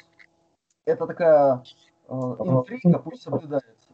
Это 0.88 1.06
такая 1.06 1.66
э, 2.08 2.14
интрига, 2.14 3.00
пусть 3.00 3.22
соблюдается. 3.22 3.90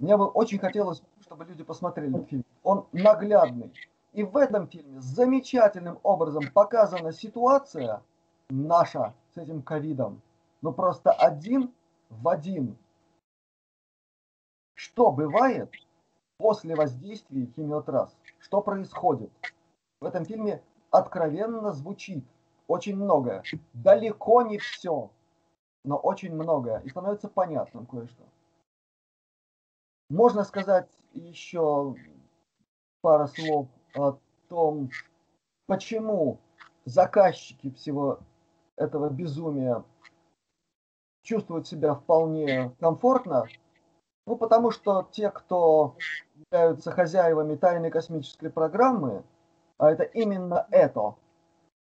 Мне 0.00 0.16
бы 0.16 0.26
очень 0.26 0.58
хотелось, 0.58 1.00
чтобы 1.20 1.44
люди 1.44 1.62
посмотрели 1.62 2.20
фильм. 2.24 2.44
Он 2.64 2.88
наглядный. 2.90 3.72
И 4.12 4.24
в 4.24 4.36
этом 4.36 4.66
фильме 4.66 5.00
замечательным 5.00 6.00
образом 6.02 6.50
показана 6.52 7.12
ситуация 7.12 8.02
наша 8.50 9.14
с 9.34 9.36
этим 9.36 9.62
ковидом. 9.62 10.20
Ну 10.62 10.72
просто 10.72 11.12
один 11.12 11.72
в 12.10 12.28
один. 12.28 12.76
Что 14.74 15.12
бывает 15.12 15.72
после 16.38 16.74
воздействия 16.74 17.46
химиотрасс? 17.54 18.16
Что 18.40 18.62
происходит? 18.62 19.30
В 20.00 20.06
этом 20.06 20.24
фильме 20.24 20.60
откровенно 20.90 21.72
звучит 21.72 22.24
очень 22.66 22.96
многое. 22.96 23.44
Далеко 23.72 24.42
не 24.42 24.58
все, 24.58 25.10
но 25.86 25.96
очень 25.96 26.34
многое. 26.34 26.80
И 26.80 26.90
становится 26.90 27.28
понятным 27.28 27.86
кое-что. 27.86 28.24
Можно 30.10 30.44
сказать 30.44 30.90
еще 31.12 31.94
пару 33.00 33.28
слов 33.28 33.68
о 33.94 34.18
том, 34.48 34.90
почему 35.66 36.38
заказчики 36.84 37.70
всего 37.70 38.18
этого 38.76 39.08
безумия 39.08 39.84
чувствуют 41.22 41.66
себя 41.66 41.94
вполне 41.94 42.70
комфортно. 42.78 43.46
Ну, 44.26 44.36
потому 44.36 44.72
что 44.72 45.08
те, 45.12 45.30
кто 45.30 45.96
являются 46.50 46.90
хозяевами 46.90 47.54
тайной 47.54 47.90
космической 47.90 48.50
программы, 48.50 49.24
а 49.78 49.90
это 49.90 50.02
именно 50.02 50.66
это, 50.70 51.14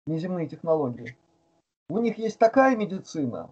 неземные 0.06 0.48
технологии, 0.48 1.18
у 1.90 1.98
них 1.98 2.20
есть 2.20 2.38
такая 2.38 2.76
медицина, 2.76 3.50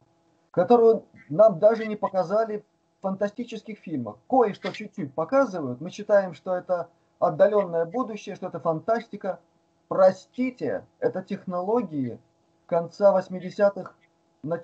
которую 0.57 1.05
нам 1.29 1.59
даже 1.59 1.85
не 1.85 1.95
показали 1.95 2.65
фантастических 3.01 3.77
фильмах. 3.77 4.17
Кое-что 4.27 4.71
чуть-чуть 4.71 5.13
показывают. 5.13 5.81
Мы 5.81 5.91
считаем, 5.91 6.33
что 6.33 6.55
это 6.55 6.89
отдаленное 7.19 7.85
будущее, 7.85 8.33
что 8.33 8.47
это 8.47 8.59
фантастика. 8.59 9.39
Простите, 9.87 10.83
это 10.97 11.21
технологии 11.21 12.17
конца 12.65 13.15
80-х, 13.15 13.93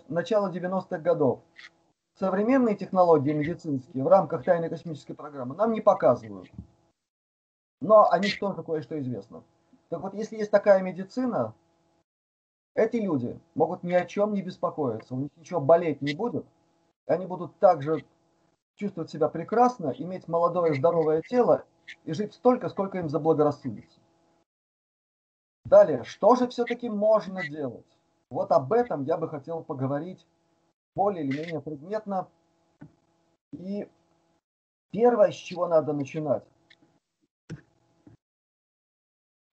начала 0.10 0.52
90-х 0.52 0.98
годов. 0.98 1.42
Современные 2.18 2.76
технологии 2.76 3.32
медицинские 3.32 4.04
в 4.04 4.08
рамках 4.08 4.44
тайной 4.44 4.70
космической 4.70 5.14
программы 5.14 5.54
нам 5.56 5.74
не 5.74 5.82
показывают. 5.82 6.50
Но 7.82 8.10
о 8.10 8.18
них 8.18 8.40
тоже 8.40 8.64
кое-что 8.64 9.00
известно. 9.00 9.44
Так 9.90 10.02
вот, 10.02 10.16
если 10.16 10.38
есть 10.38 10.50
такая 10.50 10.82
медицина, 10.82 11.54
эти 12.76 12.98
люди 12.98 13.40
могут 13.56 13.84
ни 13.84 13.94
о 13.94 14.06
чем 14.06 14.34
не 14.34 14.42
беспокоиться, 14.42 15.14
у 15.14 15.18
них 15.18 15.30
ничего 15.38 15.62
болеть 15.62 16.02
не 16.02 16.14
будет, 16.16 16.46
они 17.06 17.26
будут 17.26 17.58
также 17.60 18.06
чувствовать 18.76 19.12
себя 19.12 19.30
прекрасно, 19.30 19.94
иметь 19.98 20.28
молодое 20.28 20.74
здоровое 20.74 21.22
тело 21.22 21.66
и 22.06 22.14
жить 22.14 22.34
столько, 22.34 22.70
сколько 22.70 22.98
им 22.98 23.10
заблагорассудится. 23.10 24.00
Далее, 25.66 26.04
что 26.04 26.36
же 26.36 26.48
все-таки 26.48 26.90
можно 26.90 27.48
делать? 27.48 27.86
Вот 28.30 28.52
об 28.52 28.74
этом 28.74 29.04
я 29.04 29.18
бы 29.18 29.30
хотел 29.30 29.64
поговорить 29.64 30.26
более 30.96 31.26
или 31.26 31.38
менее 31.38 31.62
предметно. 31.62 32.28
И 33.52 33.88
первое, 34.92 35.32
с 35.32 35.36
чего 35.36 35.68
надо 35.68 35.94
начинать, 35.94 36.44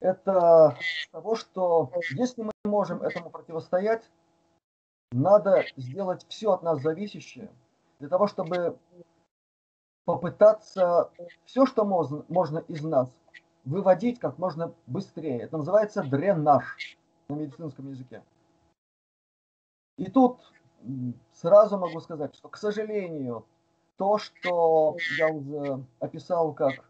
это 0.01 0.77
того, 1.13 1.37
что 1.37 1.93
если 2.11 2.43
мы 2.43 2.53
можем 2.65 3.03
этому 3.03 3.31
противостоять, 3.31 4.11
надо 5.13 5.65
сделать 5.77 6.25
все 6.29 6.53
от 6.53 6.63
нас 6.63 6.81
зависящее 6.81 7.51
для 7.99 8.09
того, 8.09 8.27
чтобы 8.27 8.79
попытаться 10.05 11.11
все, 11.45 11.67
что 11.67 11.85
можно, 11.85 12.25
можно 12.29 12.59
из 12.61 12.83
нас, 12.83 13.11
выводить 13.65 14.19
как 14.19 14.39
можно 14.39 14.73
быстрее. 14.87 15.43
Это 15.43 15.59
называется 15.59 16.03
дренаж 16.03 16.97
на 17.29 17.35
медицинском 17.35 17.91
языке. 17.91 18.23
И 19.99 20.11
тут 20.11 20.41
сразу 21.33 21.77
могу 21.77 22.01
сказать, 22.01 22.35
что, 22.35 22.49
к 22.49 22.57
сожалению, 22.57 23.45
то, 23.97 24.17
что 24.17 24.97
я 25.19 25.29
уже 25.29 25.85
описал 25.99 26.55
как 26.55 26.89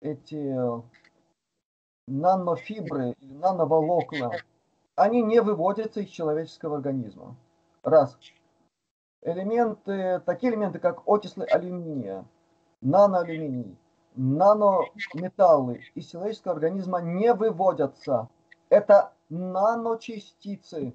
эти 0.00 0.54
нанофибры 2.06 3.16
нановолокна, 3.20 4.32
они 4.94 5.22
не 5.22 5.40
выводятся 5.40 6.00
из 6.00 6.08
человеческого 6.08 6.76
организма. 6.76 7.36
Раз. 7.82 8.16
Элементы, 9.22 10.20
такие 10.24 10.52
элементы, 10.52 10.78
как 10.78 11.02
окислы 11.06 11.44
алюминия, 11.46 12.24
наноалюминий, 12.80 13.76
нанометаллы 14.14 15.82
из 15.94 16.06
человеческого 16.06 16.54
организма 16.54 17.00
не 17.00 17.32
выводятся. 17.34 18.28
Это 18.68 19.12
наночастицы. 19.28 20.94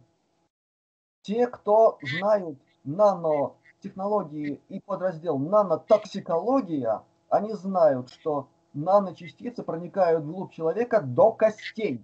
Те, 1.22 1.48
кто 1.48 2.00
знают 2.02 2.58
нанотехнологии 2.84 4.62
и 4.70 4.80
подраздел 4.80 5.38
нанотоксикология, 5.38 7.04
они 7.30 7.54
знают, 7.54 8.10
что 8.10 8.48
наночастицы 8.74 9.64
проникают 9.64 10.24
вглубь 10.24 10.54
человека 10.54 11.02
до 11.02 11.32
костей 11.32 12.04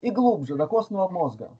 и 0.00 0.10
глубже, 0.10 0.56
до 0.56 0.66
костного 0.66 1.08
мозга. 1.08 1.56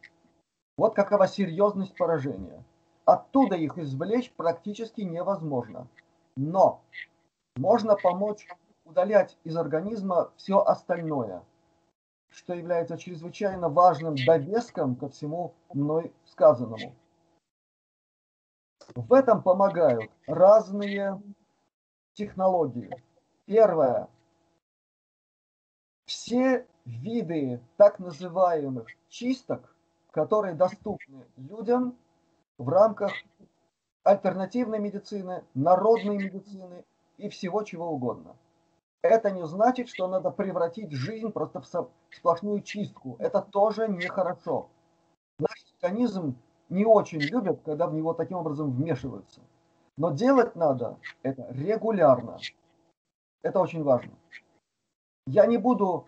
Вот 0.76 0.94
какова 0.94 1.28
серьезность 1.28 1.96
поражения. 1.96 2.64
Оттуда 3.04 3.56
их 3.56 3.76
извлечь 3.76 4.32
практически 4.32 5.02
невозможно. 5.02 5.88
Но 6.36 6.80
можно 7.56 7.96
помочь 7.96 8.46
удалять 8.84 9.36
из 9.44 9.56
организма 9.56 10.32
все 10.36 10.58
остальное, 10.60 11.42
что 12.28 12.54
является 12.54 12.96
чрезвычайно 12.96 13.68
важным 13.68 14.14
довеском 14.14 14.96
ко 14.96 15.08
всему 15.08 15.54
мной 15.72 16.12
сказанному. 16.24 16.94
В 18.94 19.12
этом 19.12 19.42
помогают 19.42 20.10
разные 20.26 21.20
технологии. 22.14 22.90
Первое. 23.50 24.08
Все 26.04 26.68
виды 26.84 27.60
так 27.76 27.98
называемых 27.98 28.86
чисток, 29.08 29.74
которые 30.12 30.54
доступны 30.54 31.26
людям 31.36 31.96
в 32.58 32.68
рамках 32.68 33.10
альтернативной 34.04 34.78
медицины, 34.78 35.42
народной 35.54 36.18
медицины 36.18 36.84
и 37.18 37.28
всего 37.28 37.64
чего 37.64 37.90
угодно. 37.90 38.36
Это 39.02 39.32
не 39.32 39.44
значит, 39.44 39.88
что 39.88 40.06
надо 40.06 40.30
превратить 40.30 40.92
жизнь 40.92 41.32
просто 41.32 41.60
в 41.60 41.90
сплошную 42.14 42.62
чистку. 42.62 43.16
Это 43.18 43.42
тоже 43.42 43.88
нехорошо. 43.88 44.68
Наш 45.40 45.74
организм 45.80 46.36
не 46.68 46.84
очень 46.84 47.18
любит, 47.18 47.62
когда 47.64 47.88
в 47.88 47.94
него 47.94 48.14
таким 48.14 48.36
образом 48.36 48.70
вмешиваются. 48.70 49.40
Но 49.96 50.12
делать 50.12 50.54
надо 50.54 50.98
это 51.24 51.48
регулярно. 51.50 52.38
Это 53.42 53.60
очень 53.60 53.82
важно. 53.82 54.12
Я 55.26 55.46
не 55.46 55.56
буду 55.56 56.06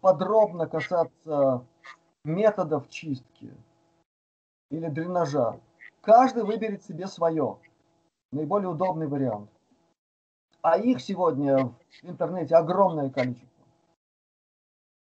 подробно 0.00 0.66
касаться 0.66 1.64
методов 2.24 2.88
чистки 2.88 3.52
или 4.70 4.88
дренажа. 4.88 5.60
Каждый 6.00 6.44
выберет 6.44 6.82
себе 6.84 7.06
свое, 7.06 7.58
наиболее 8.32 8.68
удобный 8.68 9.06
вариант. 9.06 9.50
А 10.62 10.78
их 10.78 11.00
сегодня 11.00 11.72
в 12.02 12.10
интернете 12.10 12.56
огромное 12.56 13.10
количество. 13.10 13.64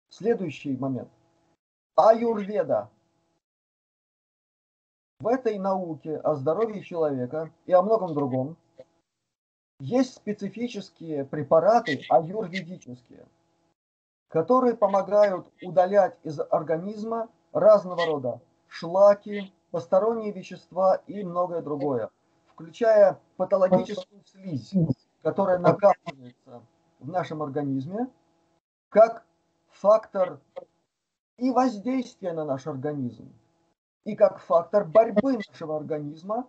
Следующий 0.08 0.76
момент. 0.76 1.10
Аюрведа. 1.96 2.90
В 5.20 5.26
этой 5.26 5.58
науке 5.58 6.16
о 6.16 6.34
здоровье 6.34 6.82
человека 6.82 7.52
и 7.66 7.72
о 7.72 7.82
многом 7.82 8.14
другом 8.14 8.56
есть 9.80 10.14
специфические 10.14 11.24
препараты 11.24 12.02
аюрведические, 12.08 13.26
которые 14.28 14.76
помогают 14.76 15.46
удалять 15.62 16.16
из 16.22 16.38
организма 16.38 17.28
разного 17.52 18.06
рода 18.06 18.40
шлаки, 18.68 19.52
посторонние 19.70 20.32
вещества 20.32 21.00
и 21.06 21.24
многое 21.24 21.62
другое, 21.62 22.10
включая 22.46 23.18
патологическую 23.36 24.22
слизь, 24.24 24.72
которая 25.22 25.58
накапливается 25.58 26.62
в 27.00 27.08
нашем 27.08 27.42
организме 27.42 28.08
как 28.90 29.24
фактор 29.70 30.40
и 31.38 31.50
воздействия 31.50 32.32
на 32.32 32.44
наш 32.44 32.66
организм, 32.66 33.32
и 34.04 34.14
как 34.14 34.40
фактор 34.40 34.84
борьбы 34.84 35.38
нашего 35.48 35.76
организма 35.76 36.46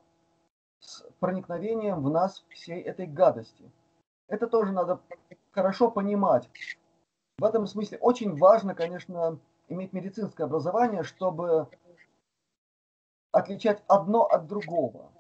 с 0.82 1.04
проникновением 1.20 2.02
в 2.02 2.10
нас 2.10 2.44
всей 2.50 2.82
этой 2.82 3.08
гадости. 3.08 3.72
Это 4.28 4.48
тоже 4.48 4.72
надо 4.72 5.00
хорошо 5.52 5.90
понимать. 5.90 6.50
В 7.38 7.46
этом 7.46 7.66
смысле 7.68 7.98
очень 8.00 8.36
важно, 8.36 8.76
конечно, 8.76 9.40
иметь 9.68 9.94
медицинское 9.94 10.44
образование, 10.44 11.04
чтобы 11.04 11.68
отличать 13.32 13.82
одно 13.88 14.26
от 14.26 14.48
другого. 14.48 15.12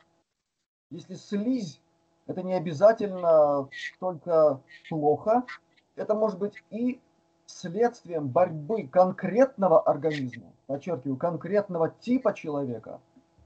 Если 0.89 1.15
слизь, 1.15 1.81
это 2.27 2.43
не 2.43 2.53
обязательно 2.53 3.69
только 3.99 4.61
плохо, 4.89 5.43
это 5.95 6.15
может 6.15 6.39
быть 6.39 6.63
и 6.69 7.01
следствием 7.45 8.27
борьбы 8.27 8.87
конкретного 8.87 9.81
организма, 9.81 10.51
подчеркиваю, 10.67 11.17
конкретного 11.17 11.89
типа 11.89 12.33
человека 12.33 12.99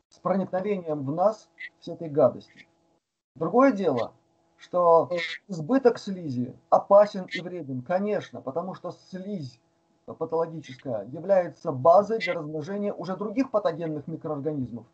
с 0.10 0.20
проникновением 0.20 1.04
в 1.04 1.12
нас 1.12 1.50
всей 1.80 1.96
этой 1.96 2.10
гадости. 2.10 2.68
Другое 3.36 3.72
дело, 3.72 4.14
что 4.58 5.10
избыток 5.48 5.98
слизи 5.98 6.56
опасен 6.70 7.26
и 7.26 7.42
вреден, 7.42 7.82
конечно, 7.82 8.42
потому 8.42 8.74
что 8.74 8.92
слизь 9.10 9.60
патологическая 10.06 11.06
является 11.06 11.72
базой 11.72 12.20
для 12.20 12.34
размножения 12.34 12.94
уже 12.94 13.18
других 13.18 13.50
патогенных 13.52 14.08
микроорганизмов, 14.08 14.86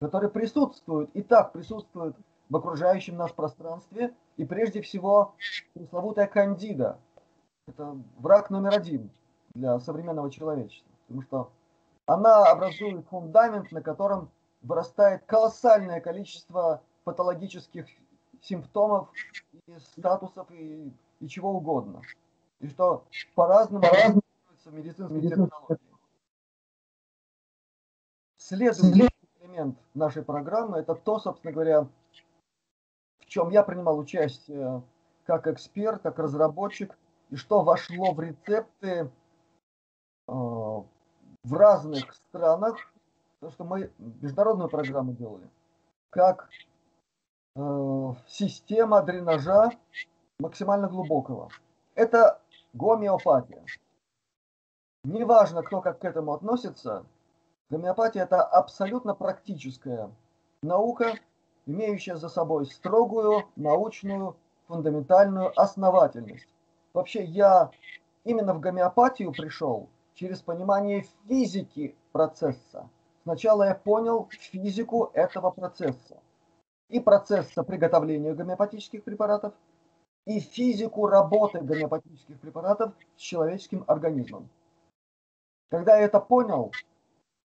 которые 0.00 0.30
присутствуют 0.30 1.10
и 1.14 1.22
так 1.22 1.52
присутствуют 1.52 2.16
в 2.48 2.56
окружающем 2.56 3.16
нас 3.16 3.32
пространстве, 3.32 4.14
и 4.36 4.44
прежде 4.44 4.82
всего 4.82 5.34
пресловутая 5.74 6.26
кандида. 6.26 6.98
Это 7.66 7.96
враг 8.18 8.50
номер 8.50 8.74
один 8.74 9.10
для 9.54 9.80
современного 9.80 10.30
человечества, 10.30 10.90
потому 11.06 11.22
что 11.22 11.50
она 12.06 12.44
образует 12.44 13.06
фундамент, 13.06 13.72
на 13.72 13.80
котором 13.80 14.30
вырастает 14.62 15.24
колоссальное 15.26 16.00
количество 16.00 16.82
патологических 17.04 17.86
симптомов 18.40 19.08
и 19.66 19.78
статусов 19.78 20.50
и, 20.50 20.92
и 21.20 21.28
чего 21.28 21.52
угодно. 21.52 22.02
И 22.60 22.68
что 22.68 23.04
по-разному 23.34 23.84
по 24.64 24.68
медицинской 24.70 25.20
терминологии. 25.20 25.78
Следующий 28.36 29.08
элемент 29.40 29.78
нашей 29.94 30.22
программы 30.22 30.78
это 30.78 30.94
то, 30.94 31.18
собственно 31.18 31.52
говоря, 31.52 31.88
в 33.18 33.26
чем 33.26 33.50
я 33.50 33.62
принимал 33.62 33.98
участие 33.98 34.82
как 35.24 35.46
эксперт, 35.46 36.02
как 36.02 36.18
разработчик, 36.18 36.96
и 37.30 37.36
что 37.36 37.62
вошло 37.62 38.12
в 38.12 38.20
рецепты 38.20 38.88
э, 38.88 39.08
в 40.26 40.86
разных 41.52 42.12
странах, 42.14 42.91
то, 43.42 43.50
что 43.50 43.64
мы 43.64 43.90
международную 43.98 44.70
программу 44.70 45.14
делали, 45.14 45.50
как 46.10 46.48
э, 47.56 48.14
система 48.28 49.02
дренажа 49.02 49.72
максимально 50.38 50.86
глубокого. 50.88 51.48
Это 51.96 52.40
гомеопатия. 52.72 53.64
Неважно, 55.02 55.64
кто 55.64 55.80
как 55.80 55.98
к 55.98 56.04
этому 56.04 56.34
относится, 56.34 57.04
гомеопатия– 57.68 58.22
это 58.24 58.44
абсолютно 58.44 59.12
практическая 59.12 60.08
наука, 60.62 61.14
имеющая 61.66 62.14
за 62.14 62.28
собой 62.28 62.66
строгую 62.66 63.48
научную 63.56 64.36
фундаментальную 64.68 65.52
основательность. 65.60 66.46
Вообще 66.92 67.24
я 67.24 67.72
именно 68.22 68.54
в 68.54 68.60
гомеопатию 68.60 69.32
пришел 69.32 69.88
через 70.14 70.40
понимание 70.42 71.08
физики 71.26 71.96
процесса. 72.12 72.88
Сначала 73.22 73.64
я 73.64 73.74
понял 73.74 74.28
физику 74.30 75.10
этого 75.14 75.50
процесса 75.50 76.20
и 76.88 76.98
процесса 77.00 77.62
приготовления 77.62 78.34
гомеопатических 78.34 79.04
препаратов, 79.04 79.54
и 80.26 80.40
физику 80.40 81.06
работы 81.06 81.60
гомеопатических 81.60 82.38
препаратов 82.40 82.92
с 83.16 83.20
человеческим 83.20 83.84
организмом. 83.86 84.48
Когда 85.70 85.96
я 85.96 86.04
это 86.04 86.20
понял, 86.20 86.70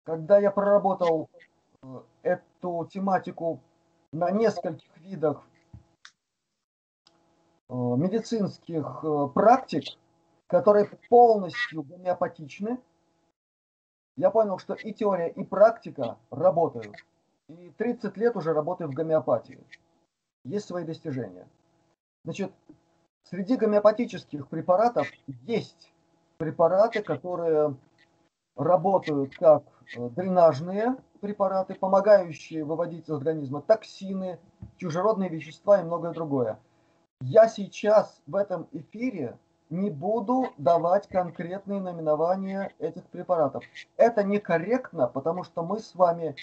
когда 0.04 0.38
я 0.38 0.52
проработал 0.52 1.30
э, 1.82 2.02
эту 2.24 2.88
тематику 2.92 3.60
на 4.12 4.32
нескольких 4.32 4.96
видах 4.98 5.44
э, 7.70 7.74
медицинских 7.74 9.00
э, 9.04 9.28
практик, 9.34 9.86
которые 10.48 10.90
полностью 11.10 11.84
гомеопатичны, 11.84 12.80
я 14.18 14.32
понял, 14.32 14.58
что 14.58 14.74
и 14.74 14.94
теория, 14.94 15.30
и 15.30 15.44
практика 15.44 16.18
работают. 16.32 16.96
И 17.48 17.72
30 17.78 18.18
лет 18.18 18.36
уже 18.36 18.52
работаю 18.54 18.90
в 18.90 18.94
гомеопатии. 18.94 19.60
Есть 20.44 20.68
свои 20.68 20.84
достижения. 20.84 21.48
Значит, 22.26 22.52
среди 23.24 23.56
гомеопатических 23.56 24.48
препаратов 24.48 25.08
есть 25.46 25.94
препараты, 26.38 27.04
которые 27.04 27.76
работают 28.56 29.36
как 29.36 29.64
э, 29.96 30.10
дренажные 30.10 30.98
препараты, 31.22 31.76
помогающие 31.76 32.64
выводить 32.64 33.06
из 33.08 33.12
организма 33.12 33.62
токсины, 33.62 34.40
чужеродные 34.78 35.30
вещества 35.30 35.80
и 35.80 35.84
многое 35.84 36.12
другое. 36.12 36.60
Я 37.22 37.48
сейчас 37.48 38.22
в 38.26 38.36
этом 38.36 38.68
эфире 38.72 39.38
не 39.70 39.90
буду 39.90 40.54
давать 40.58 41.08
конкретные 41.08 41.82
наименования 41.82 42.74
этих 42.80 43.04
препаратов. 43.06 43.64
Это 43.98 44.24
некорректно, 44.24 45.08
потому 45.08 45.44
что 45.44 45.64
мы 45.64 45.80
с 45.80 45.96
вами 45.96 46.36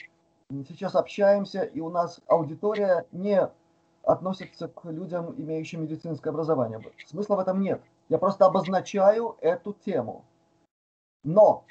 сейчас 0.68 0.94
общаемся, 0.94 1.62
и 1.62 1.80
у 1.80 1.90
нас 1.90 2.20
аудитория 2.26 3.06
не 3.12 3.48
относится 4.02 4.68
к 4.68 4.84
людям, 4.84 5.34
имеющим 5.38 5.82
медицинское 5.82 6.30
образование. 6.30 6.80
Смысла 7.06 7.36
в 7.36 7.40
этом 7.40 7.60
нет. 7.60 7.80
Я 8.08 8.18
просто 8.18 8.44
обозначаю 8.44 9.36
эту 9.40 9.72
тему. 9.72 10.24
Но, 11.22 11.64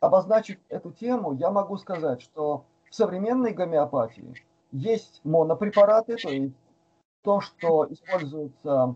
обозначив 0.00 0.58
эту 0.68 0.92
тему, 0.92 1.32
я 1.32 1.50
могу 1.50 1.78
сказать, 1.78 2.20
что 2.20 2.64
в 2.90 2.94
современной 2.94 3.52
гомеопатии 3.52 4.34
есть 4.72 5.22
монопрепараты, 5.24 6.16
то 6.16 6.28
есть 6.28 6.54
то, 7.22 7.40
что 7.40 7.90
используется 7.90 8.94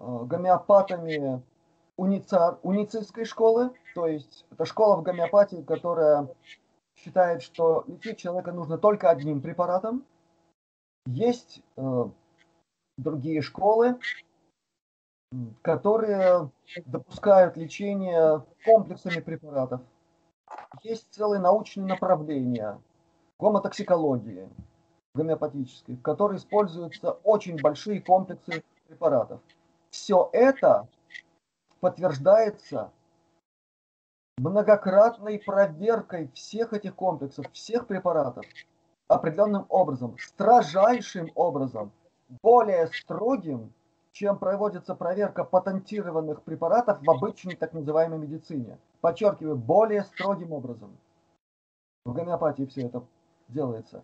гомеопатами 0.00 1.42
уница, 1.96 2.58
уницистской 2.62 3.24
школы, 3.24 3.70
то 3.94 4.06
есть 4.06 4.46
это 4.50 4.64
школа 4.64 4.96
в 4.96 5.02
гомеопатии, 5.02 5.62
которая 5.62 6.28
считает, 6.96 7.42
что 7.42 7.84
лечить 7.86 8.18
человека 8.18 8.52
нужно 8.52 8.78
только 8.78 9.10
одним 9.10 9.40
препаратом. 9.40 10.04
Есть 11.06 11.62
э, 11.76 12.04
другие 12.96 13.42
школы, 13.42 13.98
которые 15.62 16.50
допускают 16.86 17.56
лечение 17.56 18.44
комплексами 18.64 19.20
препаратов. 19.20 19.82
Есть 20.82 21.06
целые 21.10 21.40
научные 21.40 21.86
направления 21.86 22.80
гомотоксикологии 23.38 24.48
гомеопатической, 25.14 25.96
в 25.96 26.02
которой 26.02 26.38
используются 26.38 27.12
очень 27.24 27.60
большие 27.60 28.00
комплексы 28.00 28.62
препаратов. 28.86 29.40
Все 29.90 30.30
это 30.32 30.88
подтверждается 31.80 32.92
многократной 34.38 35.38
проверкой 35.38 36.30
всех 36.34 36.72
этих 36.72 36.94
комплексов, 36.94 37.46
всех 37.52 37.86
препаратов 37.86 38.44
определенным 39.08 39.66
образом, 39.68 40.16
строжайшим 40.18 41.30
образом, 41.34 41.92
более 42.42 42.86
строгим, 42.88 43.72
чем 44.12 44.38
проводится 44.38 44.94
проверка 44.94 45.44
патентированных 45.44 46.42
препаратов 46.42 47.02
в 47.02 47.10
обычной 47.10 47.56
так 47.56 47.72
называемой 47.72 48.18
медицине. 48.18 48.78
Подчеркиваю, 49.00 49.56
более 49.56 50.04
строгим 50.04 50.52
образом. 50.52 50.96
В 52.04 52.12
гомеопатии 52.12 52.66
все 52.66 52.86
это 52.86 53.04
делается. 53.48 54.02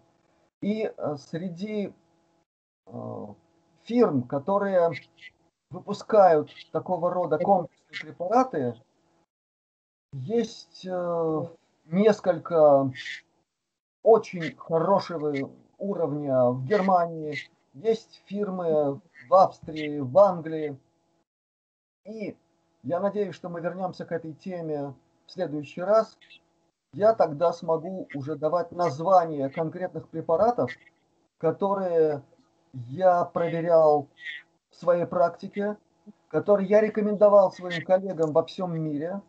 И 0.60 0.84
э, 0.84 1.16
среди 1.16 1.92
э, 2.86 3.26
фирм, 3.84 4.22
которые 4.22 4.90
выпускают 5.70 6.50
такого 6.72 7.12
рода 7.12 7.38
комплексные 7.38 8.12
препараты, 8.12 8.74
есть 10.12 10.86
э, 10.86 11.42
несколько 11.86 12.90
очень 14.02 14.56
хорошего 14.56 15.50
уровня 15.78 16.50
в 16.50 16.64
Германии, 16.64 17.36
есть 17.74 18.22
фирмы 18.26 19.00
в 19.28 19.34
Австрии, 19.34 19.98
в 19.98 20.16
Англии. 20.18 20.78
И 22.04 22.36
я 22.82 23.00
надеюсь, 23.00 23.34
что 23.34 23.48
мы 23.48 23.60
вернемся 23.60 24.04
к 24.04 24.12
этой 24.12 24.32
теме 24.32 24.94
в 25.26 25.32
следующий 25.32 25.82
раз. 25.82 26.16
Я 26.92 27.14
тогда 27.14 27.52
смогу 27.52 28.08
уже 28.14 28.36
давать 28.36 28.72
названия 28.72 29.50
конкретных 29.50 30.08
препаратов, 30.08 30.70
которые 31.38 32.22
я 32.72 33.24
проверял 33.24 34.08
своей 34.78 35.06
практике 35.06 35.76
который 36.28 36.66
я 36.66 36.80
рекомендовал 36.80 37.52
своим 37.52 37.84
коллегам 37.84 38.32
во 38.32 38.44
всем 38.44 38.78
мире, 38.80 39.22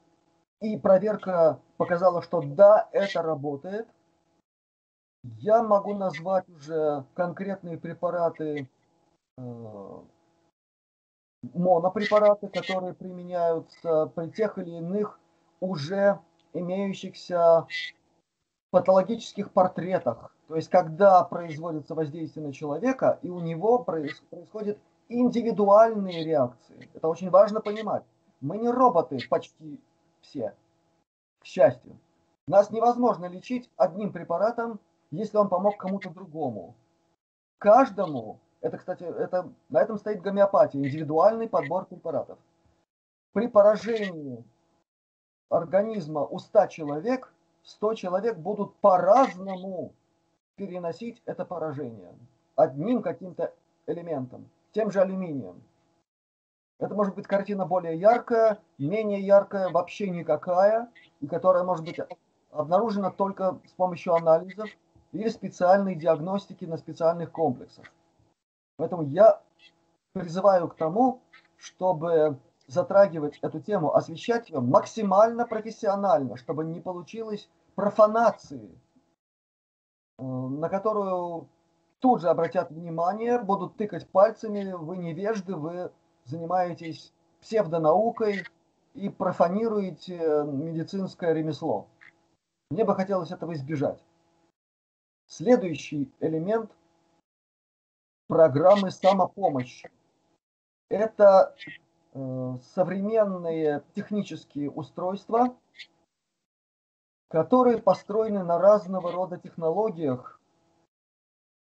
и 0.59 0.77
проверка 0.77 1.59
показала, 1.77 2.21
что 2.21 2.41
да, 2.41 2.89
это 2.91 3.21
работает. 3.21 3.87
Я 5.23 5.61
могу 5.61 5.93
назвать 5.93 6.47
уже 6.49 7.05
конкретные 7.13 7.77
препараты, 7.77 8.67
э, 9.37 9.99
монопрепараты, 11.53 12.47
которые 12.47 12.93
применяются 12.93 14.07
при 14.15 14.29
тех 14.29 14.57
или 14.57 14.71
иных 14.71 15.19
уже 15.59 16.19
имеющихся 16.53 17.67
патологических 18.71 19.51
портретах. 19.51 20.35
То 20.47 20.55
есть, 20.55 20.69
когда 20.69 21.23
производится 21.23 21.93
воздействие 21.93 22.47
на 22.47 22.53
человека, 22.53 23.19
и 23.21 23.29
у 23.29 23.39
него 23.39 23.79
происходят 23.79 24.77
индивидуальные 25.09 26.23
реакции. 26.23 26.89
Это 26.93 27.07
очень 27.07 27.29
важно 27.29 27.61
понимать. 27.61 28.03
Мы 28.41 28.57
не 28.57 28.69
роботы 28.69 29.17
почти 29.29 29.79
все, 30.21 30.53
к 31.39 31.45
счастью. 31.45 31.97
Нас 32.47 32.71
невозможно 32.71 33.25
лечить 33.25 33.69
одним 33.75 34.11
препаратом, 34.11 34.79
если 35.11 35.37
он 35.37 35.49
помог 35.49 35.77
кому-то 35.77 36.09
другому. 36.09 36.75
Каждому, 37.57 38.39
это, 38.61 38.77
кстати, 38.77 39.03
это, 39.03 39.51
на 39.69 39.81
этом 39.81 39.97
стоит 39.97 40.21
гомеопатия, 40.21 40.79
индивидуальный 40.79 41.49
подбор 41.49 41.85
препаратов. 41.85 42.37
При 43.33 43.47
поражении 43.47 44.43
организма 45.49 46.25
у 46.25 46.39
100 46.39 46.67
человек, 46.67 47.33
100 47.63 47.93
человек 47.95 48.37
будут 48.37 48.75
по-разному 48.77 49.93
переносить 50.55 51.21
это 51.25 51.45
поражение. 51.45 52.13
Одним 52.55 53.01
каким-то 53.01 53.53
элементом, 53.85 54.49
тем 54.71 54.91
же 54.91 55.01
алюминием. 55.01 55.61
Это 56.79 56.93
может 56.93 57.15
быть 57.15 57.25
картина 57.25 57.65
более 57.65 57.97
яркая, 57.97 58.59
менее 58.77 59.21
яркая, 59.21 59.69
вообще 59.69 60.09
никакая, 60.09 60.91
и 61.21 61.27
которая 61.27 61.63
может 61.63 61.83
быть 61.83 61.99
обнаружена 62.51 63.11
только 63.11 63.59
с 63.67 63.71
помощью 63.71 64.13
анализов 64.13 64.69
или 65.11 65.29
специальной 65.29 65.95
диагностики 65.95 66.65
на 66.65 66.77
специальных 66.77 67.31
комплексах. 67.31 67.85
Поэтому 68.77 69.03
я 69.03 69.41
призываю 70.13 70.67
к 70.67 70.75
тому, 70.75 71.21
чтобы 71.57 72.37
затрагивать 72.67 73.39
эту 73.41 73.59
тему, 73.59 73.95
освещать 73.95 74.49
ее 74.49 74.59
максимально 74.59 75.47
профессионально, 75.47 76.37
чтобы 76.37 76.65
не 76.65 76.79
получилось 76.79 77.49
профанации, 77.75 78.69
э, 80.19 80.23
на 80.23 80.69
которую 80.69 81.47
тут 81.99 82.21
же 82.21 82.29
обратят 82.29 82.71
внимание, 82.71 83.39
будут 83.39 83.75
тыкать 83.77 84.07
пальцами, 84.07 84.71
вы 84.73 84.97
невежды, 84.97 85.55
вы 85.55 85.91
занимаетесь 86.25 87.13
псевдонаукой 87.41 88.45
и 88.93 89.09
профанируете 89.09 90.17
медицинское 90.45 91.33
ремесло. 91.33 91.87
Мне 92.69 92.83
бы 92.83 92.95
хотелось 92.95 93.31
этого 93.31 93.53
избежать. 93.53 94.03
Следующий 95.27 96.11
элемент 96.19 96.71
программы 98.27 98.91
самопомощи. 98.91 99.89
Это 100.89 101.55
э, 102.13 102.57
современные 102.73 103.83
технические 103.93 104.69
устройства, 104.71 105.55
которые 107.29 107.81
построены 107.81 108.43
на 108.43 108.57
разного 108.57 109.11
рода 109.11 109.37
технологиях, 109.37 110.36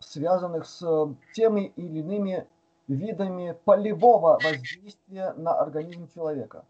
связанных 0.00 0.66
с 0.66 1.14
теми 1.34 1.72
или 1.76 2.00
иными 2.00 2.46
видами 2.88 3.56
полевого 3.64 4.38
воздействия 4.42 5.32
на 5.34 5.54
организм 5.54 6.08
человека. 6.08 6.64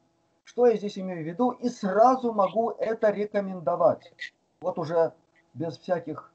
Что 0.44 0.66
я 0.66 0.76
здесь 0.76 0.98
имею 0.98 1.22
в 1.22 1.26
виду? 1.26 1.52
И 1.52 1.68
сразу 1.68 2.32
могу 2.32 2.70
это 2.70 3.10
рекомендовать. 3.10 4.12
Вот 4.60 4.78
уже 4.78 5.12
без 5.54 5.78
всяких 5.78 6.32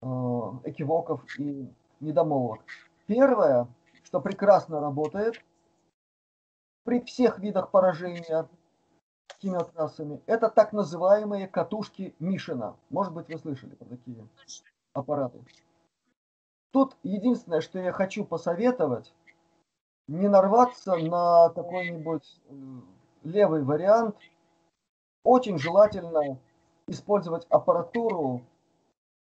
э, 0.00 0.06
экивоков 0.64 1.22
и 1.38 1.68
недомолвок. 2.00 2.60
Первое, 3.06 3.66
что 4.04 4.20
прекрасно 4.20 4.80
работает 4.80 5.42
при 6.84 7.00
всех 7.00 7.38
видах 7.38 7.70
поражения 7.70 8.48
химиотрассами, 9.42 10.22
это 10.26 10.48
так 10.48 10.72
называемые 10.72 11.46
катушки 11.48 12.14
Мишина. 12.18 12.76
Может 12.90 13.12
быть, 13.12 13.28
вы 13.28 13.38
слышали 13.38 13.74
про 13.74 13.84
такие 13.86 14.26
аппараты. 14.92 15.38
Тут 16.72 16.96
единственное, 17.02 17.60
что 17.60 17.78
я 17.78 17.92
хочу 17.92 18.24
посоветовать, 18.24 19.12
не 20.06 20.28
нарваться 20.28 20.96
на 20.96 21.50
какой-нибудь 21.50 22.40
э, 22.48 22.54
левый 23.24 23.62
вариант. 23.62 24.16
Очень 25.24 25.58
желательно 25.58 26.38
использовать 26.86 27.46
аппаратуру, 27.50 28.42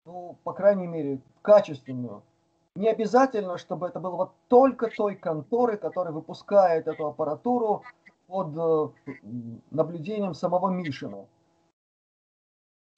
ну, 0.05 0.37
по 0.45 0.53
крайней 0.53 0.87
мере, 0.87 1.21
качественную. 1.43 2.23
Не 2.77 2.89
обязательно, 2.89 3.59
чтобы 3.59 3.89
это 3.89 4.01
было 4.01 4.17
вот 4.17 4.33
только 4.49 4.89
той 4.89 5.17
конторы, 5.17 5.77
которая 5.77 6.13
выпускает 6.13 6.87
эту 6.87 7.07
аппаратуру 7.07 7.83
под 8.27 8.57
э, 8.57 9.13
наблюдением 9.71 10.35
самого 10.35 10.69
Мишина. 10.69 11.27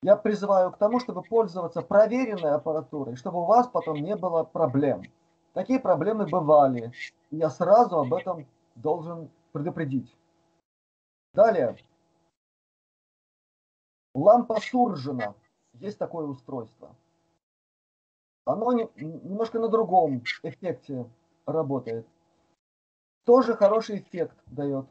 Я 0.02 0.16
призываю 0.16 0.70
к 0.70 0.78
тому, 0.78 1.00
чтобы 1.00 1.22
пользоваться 1.22 1.82
проверенной 1.82 2.52
аппаратурой, 2.52 3.16
чтобы 3.16 3.40
у 3.40 3.44
вас 3.44 3.66
потом 3.66 3.96
не 3.96 4.14
было 4.14 4.44
проблем. 4.44 5.02
Такие 5.54 5.80
проблемы 5.80 6.26
бывали. 6.26 6.92
И 7.30 7.37
я 7.37 7.50
сразу 7.50 7.98
об 7.98 8.14
этом 8.14 8.46
должен 8.76 9.28
предупредить. 9.52 10.16
Далее. 11.34 11.76
Лампа 14.14 14.61
Суржина. 14.61 15.34
Есть 15.74 15.98
такое 15.98 16.26
устройство. 16.26 16.94
Оно 18.44 18.72
не, 18.72 18.88
немножко 18.96 19.58
на 19.58 19.68
другом 19.68 20.22
эффекте 20.42 21.11
работает. 21.44 22.06
Тоже 23.24 23.54
хороший 23.54 23.98
эффект 23.98 24.37
дает. 24.46 24.87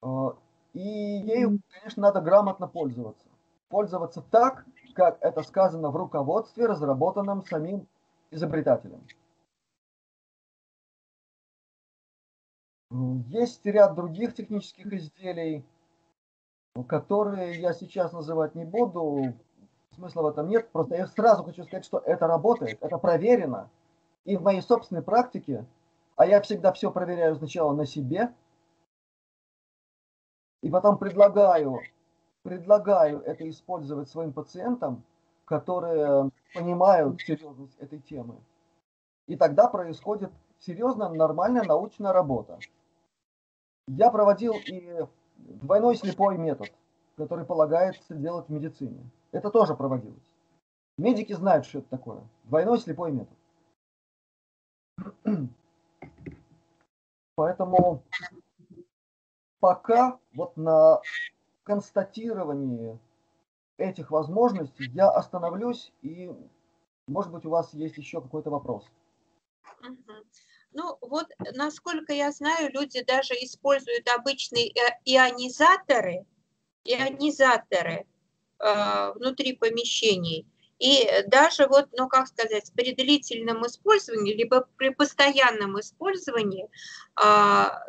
А, 0.00 0.36
и 0.72 0.80
ею, 0.80 1.60
конечно, 1.68 2.02
надо 2.02 2.20
грамотно 2.20 2.66
пользоваться 2.66 3.28
пользоваться 3.68 4.22
так, 4.22 4.64
как 4.94 5.18
это 5.20 5.42
сказано 5.42 5.90
в 5.90 5.96
руководстве, 5.96 6.66
разработанном 6.66 7.44
самим 7.44 7.86
изобретателем. 8.30 9.06
Есть 13.28 13.64
ряд 13.66 13.94
других 13.94 14.34
технических 14.34 14.92
изделий, 14.92 15.64
которые 16.86 17.60
я 17.60 17.74
сейчас 17.74 18.12
называть 18.12 18.54
не 18.54 18.64
буду, 18.64 19.34
смысла 19.94 20.22
в 20.22 20.26
этом 20.28 20.48
нет, 20.48 20.70
просто 20.70 20.96
я 20.96 21.06
сразу 21.06 21.44
хочу 21.44 21.64
сказать, 21.64 21.84
что 21.84 21.98
это 21.98 22.26
работает, 22.26 22.82
это 22.82 22.98
проверено. 22.98 23.68
И 24.24 24.36
в 24.36 24.42
моей 24.42 24.62
собственной 24.62 25.02
практике, 25.02 25.66
а 26.16 26.26
я 26.26 26.40
всегда 26.40 26.72
все 26.72 26.90
проверяю 26.90 27.36
сначала 27.36 27.74
на 27.74 27.84
себе, 27.84 28.32
и 30.62 30.70
потом 30.70 30.98
предлагаю 30.98 31.80
предлагаю 32.48 33.20
это 33.20 33.48
использовать 33.48 34.08
своим 34.08 34.32
пациентам, 34.32 35.02
которые 35.44 36.30
понимают 36.54 37.20
серьезность 37.20 37.76
этой 37.78 38.00
темы. 38.00 38.36
И 39.26 39.36
тогда 39.36 39.68
происходит 39.68 40.32
серьезная, 40.58 41.10
нормальная 41.10 41.64
научная 41.64 42.12
работа. 42.12 42.58
Я 43.86 44.10
проводил 44.10 44.54
и 44.66 45.06
двойной 45.36 45.96
слепой 45.96 46.38
метод, 46.38 46.72
который 47.16 47.44
полагается 47.44 48.14
делать 48.14 48.46
в 48.48 48.52
медицине. 48.52 49.04
Это 49.30 49.50
тоже 49.50 49.74
проводилось. 49.74 50.16
Медики 50.96 51.34
знают, 51.34 51.66
что 51.66 51.80
это 51.80 51.90
такое. 51.90 52.22
Двойной 52.44 52.78
слепой 52.78 53.12
метод. 53.12 53.36
Поэтому 57.34 58.02
пока 59.60 60.18
вот 60.34 60.56
на 60.56 61.00
констатировании 61.68 62.98
этих 63.76 64.10
возможностей 64.10 64.90
я 64.94 65.10
остановлюсь 65.10 65.92
и, 66.00 66.32
может 67.06 67.30
быть, 67.30 67.44
у 67.44 67.50
вас 67.50 67.74
есть 67.74 67.98
еще 67.98 68.22
какой-то 68.22 68.48
вопрос. 68.48 68.86
Ну 70.72 70.96
вот, 71.02 71.26
насколько 71.54 72.14
я 72.14 72.32
знаю, 72.32 72.72
люди 72.72 73.04
даже 73.04 73.34
используют 73.34 74.08
обычные 74.08 74.68
ионизаторы, 75.04 76.24
ионизаторы 76.84 78.06
э, 78.58 79.12
внутри 79.14 79.52
помещений. 79.52 80.46
И 80.78 81.06
даже 81.26 81.66
вот, 81.66 81.88
ну 81.92 82.08
как 82.08 82.28
сказать, 82.28 82.72
при 82.74 82.94
длительном 82.94 83.66
использовании, 83.66 84.32
либо 84.32 84.66
при 84.76 84.88
постоянном 84.90 85.78
использовании 85.80 86.64
э, 86.64 86.70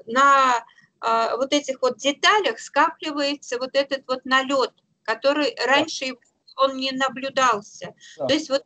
на 0.08 0.66
а, 1.02 1.38
вот 1.38 1.54
этих 1.54 1.82
вот 1.82 1.98
деталях 1.98 2.60
скапливается 2.60 3.58
вот 3.58 3.72
этот 3.74 4.04
вот 4.08 4.26
налет, 4.26 4.74
который 5.04 5.56
раньше 5.66 6.16
он 6.56 6.78
не 6.78 6.92
наблюдался. 6.92 7.96
Да. 8.18 8.28
То 8.28 8.34
есть 8.34 8.50
вот 8.50 8.64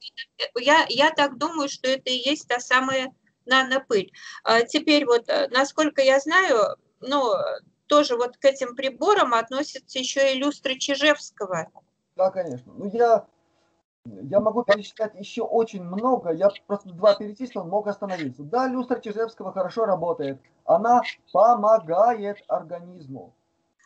я, 0.60 0.86
я 0.90 1.12
так 1.12 1.38
думаю, 1.38 1.70
что 1.70 1.90
это 1.90 2.10
и 2.10 2.30
есть 2.30 2.48
та 2.48 2.60
самая 2.60 3.14
нанопыль. 3.46 4.12
А 4.44 4.62
теперь 4.64 5.06
вот, 5.06 5.30
э, 5.30 5.48
насколько 5.50 6.02
я 6.02 6.20
знаю, 6.20 6.78
ну, 7.02 7.34
тоже 7.88 8.16
вот 8.16 8.38
к 8.38 8.46
этим 8.46 8.76
приборам 8.76 9.34
относятся 9.34 10.00
еще 10.00 10.34
и 10.34 10.38
люстры 10.38 10.78
Чижевского. 10.80 11.68
Да, 12.16 12.32
конечно. 12.32 12.72
Ну, 12.74 12.90
я, 12.92 13.28
я 14.06 14.40
могу 14.40 14.64
перечислять 14.64 15.16
еще 15.16 15.44
очень 15.44 15.84
много. 15.84 16.32
Я 16.32 16.50
просто 16.68 16.90
два 16.90 17.16
перечислил, 17.16 17.64
мог 17.64 17.88
остановиться. 17.88 18.44
Да, 18.44 18.68
люстра 18.68 19.00
Чижевского 19.00 19.54
хорошо 19.54 19.86
работает. 19.86 20.42
Она 20.66 21.02
помогает 21.32 22.44
организму. 22.48 23.34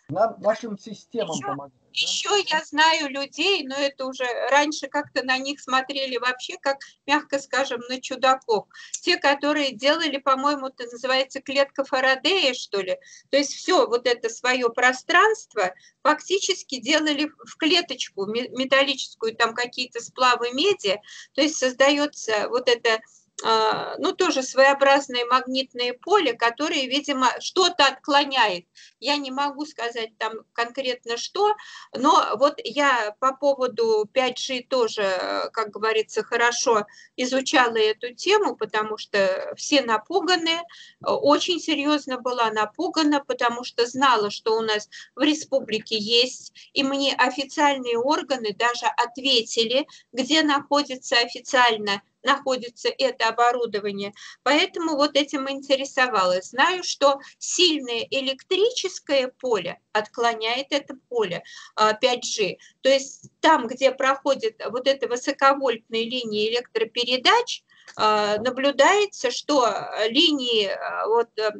Нам, 0.09 0.39
нашим 0.39 0.77
системам 0.77 1.35
еще, 1.35 1.47
помогает. 1.47 1.73
Еще 1.91 2.29
я 2.47 2.63
знаю 2.63 3.09
людей, 3.09 3.65
но 3.65 3.75
это 3.75 4.05
уже 4.05 4.23
раньше 4.51 4.87
как-то 4.87 5.23
на 5.23 5.37
них 5.37 5.59
смотрели 5.59 6.17
вообще, 6.17 6.57
как, 6.61 6.77
мягко 7.05 7.39
скажем, 7.39 7.81
на 7.89 7.99
чудаков. 7.99 8.67
Те, 9.01 9.17
которые 9.17 9.73
делали, 9.73 10.17
по-моему, 10.17 10.67
это 10.67 10.85
называется 10.85 11.41
клетка 11.41 11.83
Фарадея, 11.83 12.53
что 12.53 12.81
ли. 12.81 12.97
То 13.31 13.37
есть 13.37 13.53
все 13.53 13.87
вот 13.87 14.07
это 14.07 14.29
свое 14.29 14.69
пространство 14.69 15.73
фактически 16.03 16.79
делали 16.79 17.31
в 17.45 17.57
клеточку 17.57 18.27
металлическую, 18.27 19.35
там 19.35 19.53
какие-то 19.55 19.99
сплавы 19.99 20.51
меди. 20.53 21.01
То 21.33 21.41
есть 21.41 21.57
создается 21.57 22.47
вот 22.47 22.69
это 22.69 22.99
ну, 23.43 24.13
тоже 24.13 24.41
своеобразное 24.41 25.25
магнитное 25.25 25.93
поле, 25.93 26.33
которое, 26.33 26.87
видимо, 26.87 27.29
что-то 27.39 27.85
отклоняет. 27.85 28.65
Я 28.99 29.17
не 29.17 29.29
могу 29.29 29.65
сказать 29.65 30.17
там 30.17 30.33
конкретно 30.53 31.17
что, 31.17 31.55
но 31.95 32.31
вот 32.37 32.59
я 32.63 33.15
по 33.19 33.35
поводу 33.35 34.09
5G 34.11 34.67
тоже, 34.67 35.49
как 35.53 35.69
говорится, 35.69 36.23
хорошо 36.23 36.87
изучала 37.15 37.77
эту 37.77 38.13
тему, 38.15 38.55
потому 38.55 38.97
что 38.97 39.53
все 39.55 39.81
напуганы, 39.83 40.61
очень 41.01 41.59
серьезно 41.59 42.19
была 42.19 42.49
напугана, 42.49 43.23
потому 43.23 43.63
что 43.63 43.85
знала, 43.85 44.31
что 44.31 44.57
у 44.57 44.61
нас 44.61 44.89
в 45.15 45.21
республике 45.21 45.97
есть, 45.97 46.53
и 46.73 46.83
мне 46.83 47.13
официальные 47.13 47.99
органы 47.99 48.53
даже 48.53 48.87
ответили, 48.97 49.87
где 50.11 50.41
находится 50.41 51.17
официально 51.17 52.01
находится 52.27 52.89
это 52.89 53.29
оборудование. 53.29 54.13
Поэтому 54.43 54.95
вот 54.95 55.15
этим 55.15 55.49
интересовалась. 55.49 56.49
Знаю, 56.49 56.83
что 56.83 57.19
сильное 57.39 58.05
электрическое 58.11 59.29
поле 59.39 59.79
отклоняет 59.93 60.67
это 60.71 60.95
поле 61.09 61.43
5G. 61.77 62.55
А, 62.55 62.57
То 62.81 62.89
есть 62.89 63.29
там, 63.39 63.67
где 63.67 63.91
проходит 63.91 64.61
вот 64.69 64.87
эта 64.87 65.07
высоковольтная 65.07 66.01
линия 66.01 66.49
электропередач, 66.49 67.63
а, 67.95 68.37
наблюдается, 68.39 69.31
что 69.31 69.65
линии, 70.09 70.67
а, 70.67 71.07
вот, 71.07 71.29
э, 71.39 71.51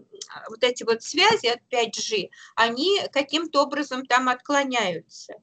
вот 0.49 0.61
эти 0.63 0.83
вот 0.83 1.01
связи 1.01 1.47
от 1.47 1.61
5G, 1.71 2.29
они 2.55 3.01
каким-то 3.13 3.63
образом 3.63 4.05
там 4.05 4.27
отклоняются. 4.27 5.35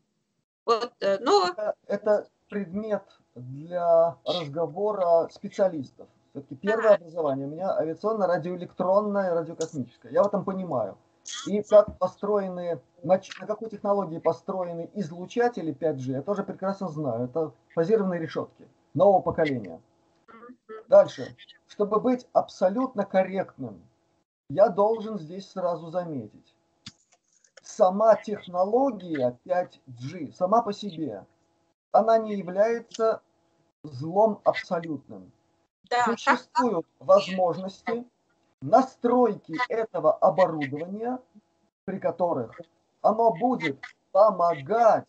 Вот, 0.67 0.93
э, 1.01 1.19
но... 1.21 1.49
это, 1.49 1.75
это 1.87 2.29
предмет 2.49 3.03
для 3.35 4.17
разговора 4.25 5.29
специалистов. 5.31 6.09
Все-таки 6.31 6.57
первое 6.57 6.95
образование 6.95 7.47
у 7.47 7.51
меня 7.51 7.77
авиационно-радиоэлектронное, 7.77 9.35
радиокосмическое. 9.35 10.13
Я 10.13 10.23
в 10.23 10.27
этом 10.27 10.45
понимаю. 10.45 10.97
И 11.47 11.63
как 11.63 11.99
построены, 11.99 12.81
на, 13.03 13.21
на 13.41 13.47
какой 13.47 13.71
технологии 13.71 14.19
построены 14.19 14.91
излучатели 14.95 15.75
5G, 15.75 16.13
я 16.13 16.23
тоже 16.23 16.43
прекрасно 16.43 16.89
знаю. 16.89 17.25
Это 17.25 17.53
фазированные 17.75 18.21
решетки 18.21 18.69
нового 18.95 19.21
поколения. 19.23 19.81
Дальше. 20.89 21.37
Чтобы 21.67 22.01
быть 22.01 22.27
абсолютно 22.33 23.05
корректным, 23.05 23.83
я 24.49 24.69
должен 24.69 25.19
здесь 25.19 25.51
сразу 25.51 25.91
заметить. 25.91 26.55
Сама 27.63 28.17
технология 28.17 29.39
5G, 29.47 30.33
сама 30.35 30.63
по 30.63 30.73
себе, 30.73 31.25
она 31.95 32.19
не 32.19 32.35
является 32.35 33.23
злом 33.85 34.41
абсолютным. 34.45 35.31
Да. 35.89 36.05
Существуют 36.05 36.87
возможности 36.99 38.05
настройки 38.61 39.57
этого 39.69 40.13
оборудования, 40.13 41.19
при 41.85 41.99
которых 41.99 42.59
оно 43.03 43.33
будет 43.33 43.81
помогать 44.13 45.09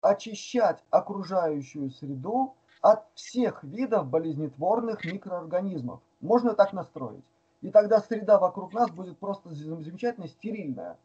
очищать 0.00 0.82
окружающую 0.90 1.90
среду 1.90 2.54
от 2.82 3.04
всех 3.14 3.64
видов 3.64 4.06
болезнетворных 4.06 5.04
микроорганизмов. 5.04 6.00
Можно 6.20 6.54
так 6.54 6.72
настроить. 6.72 7.24
И 7.62 7.70
тогда 7.70 8.00
среда 8.00 8.38
вокруг 8.38 8.72
нас 8.72 8.90
будет 8.90 9.18
просто 9.18 9.48
замечательно 9.50 10.28
стерильная. 10.28 10.98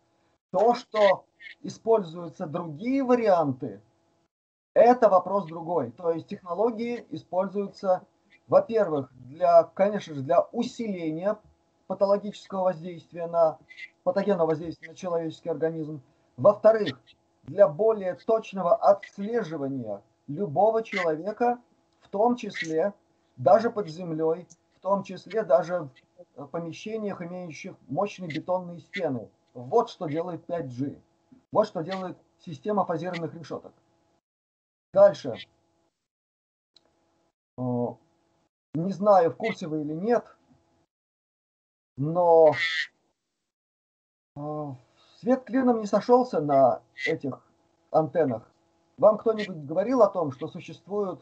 То, 0.51 0.75
что 0.75 1.23
используются 1.63 2.45
другие 2.45 3.03
варианты, 3.03 3.81
это 4.73 5.09
вопрос 5.09 5.45
другой. 5.45 5.91
То 5.91 6.11
есть 6.11 6.27
технологии 6.27 7.05
используются, 7.09 8.05
во-первых, 8.47 9.09
для, 9.13 9.63
конечно 9.63 10.15
же, 10.15 10.21
для 10.21 10.41
усиления 10.51 11.37
патологического 11.87 12.63
воздействия 12.63 13.27
на 13.27 13.57
патогенного 14.03 14.47
воздействия 14.47 14.89
на 14.89 14.95
человеческий 14.95 15.49
организм. 15.49 16.01
Во-вторых, 16.37 16.99
для 17.43 17.67
более 17.67 18.15
точного 18.15 18.75
отслеживания 18.75 20.01
любого 20.27 20.83
человека, 20.83 21.59
в 21.99 22.07
том 22.07 22.35
числе 22.35 22.93
даже 23.35 23.69
под 23.69 23.87
землей, 23.87 24.47
в 24.77 24.79
том 24.79 25.03
числе 25.03 25.43
даже 25.43 25.89
в 26.35 26.47
помещениях, 26.47 27.21
имеющих 27.21 27.75
мощные 27.87 28.29
бетонные 28.29 28.79
стены. 28.79 29.29
Вот 29.53 29.89
что 29.89 30.07
делает 30.07 30.45
5G. 30.47 30.97
Вот 31.51 31.67
что 31.67 31.81
делает 31.81 32.17
система 32.39 32.85
фазированных 32.85 33.33
решеток. 33.35 33.73
Дальше. 34.93 35.35
Не 37.57 38.91
знаю, 38.91 39.31
в 39.31 39.35
курсе 39.35 39.67
вы 39.67 39.81
или 39.81 39.93
нет, 39.93 40.25
но 41.97 42.53
свет 45.19 45.43
клином 45.43 45.81
не 45.81 45.87
сошелся 45.87 46.41
на 46.41 46.81
этих 47.05 47.41
антеннах. 47.91 48.49
Вам 48.97 49.17
кто-нибудь 49.17 49.65
говорил 49.65 50.01
о 50.01 50.09
том, 50.09 50.31
что 50.31 50.47
существует 50.47 51.21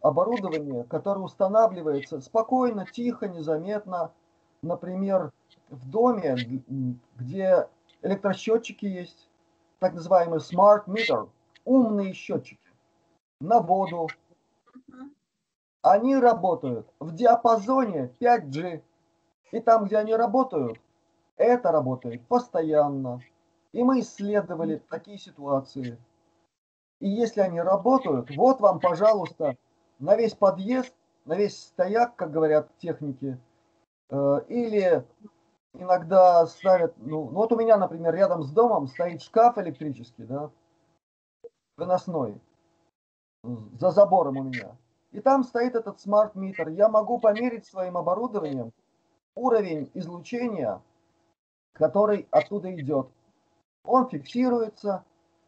оборудование, 0.00 0.84
которое 0.84 1.20
устанавливается 1.20 2.20
спокойно, 2.20 2.86
тихо, 2.86 3.28
незаметно, 3.28 4.12
например, 4.62 5.32
в 5.68 5.88
доме, 5.88 6.36
где 7.16 7.68
электросчетчики 8.02 8.86
есть, 8.86 9.28
так 9.80 9.94
называемый 9.94 10.38
smart 10.38 10.84
meter, 10.86 11.28
умные 11.64 12.12
счетчики 12.12 12.61
на 13.42 13.60
воду. 13.60 14.08
Они 15.82 16.16
работают 16.16 16.86
в 17.00 17.14
диапазоне 17.14 18.14
5G. 18.20 18.82
И 19.50 19.60
там, 19.60 19.84
где 19.84 19.98
они 19.98 20.14
работают, 20.14 20.78
это 21.36 21.72
работает 21.72 22.26
постоянно. 22.26 23.20
И 23.72 23.82
мы 23.82 24.00
исследовали 24.00 24.80
такие 24.88 25.18
ситуации. 25.18 25.98
И 27.00 27.08
если 27.08 27.40
они 27.40 27.60
работают, 27.60 28.34
вот 28.36 28.60
вам, 28.60 28.78
пожалуйста, 28.78 29.56
на 29.98 30.14
весь 30.14 30.34
подъезд, 30.34 30.94
на 31.24 31.34
весь 31.34 31.60
стояк, 31.60 32.14
как 32.16 32.30
говорят 32.30 32.68
техники, 32.78 33.38
э, 34.10 34.40
или 34.48 35.04
иногда 35.74 36.46
ставят, 36.46 36.94
ну, 36.98 37.24
ну 37.24 37.40
вот 37.40 37.52
у 37.52 37.56
меня, 37.56 37.76
например, 37.76 38.14
рядом 38.14 38.44
с 38.44 38.50
домом 38.52 38.86
стоит 38.86 39.20
шкаф 39.20 39.58
электрический, 39.58 40.24
да, 40.24 40.50
выносной 41.76 42.40
за 43.42 43.90
забором 43.90 44.36
у 44.36 44.42
меня. 44.44 44.76
И 45.10 45.20
там 45.20 45.44
стоит 45.44 45.74
этот 45.74 46.00
smart 46.00 46.31
meter. 46.31 46.68
Я 46.68 46.88
могу 46.88 47.18
померить 47.18 47.66
своим 47.66 47.96
оборудованием 47.96 48.72
уровень 49.34 49.90
излучения, 49.94 50.80
который 51.72 52.26
оттуда 52.30 52.72
идет. 52.74 53.08
Он 53.84 54.08
фиксируется. 54.08 55.04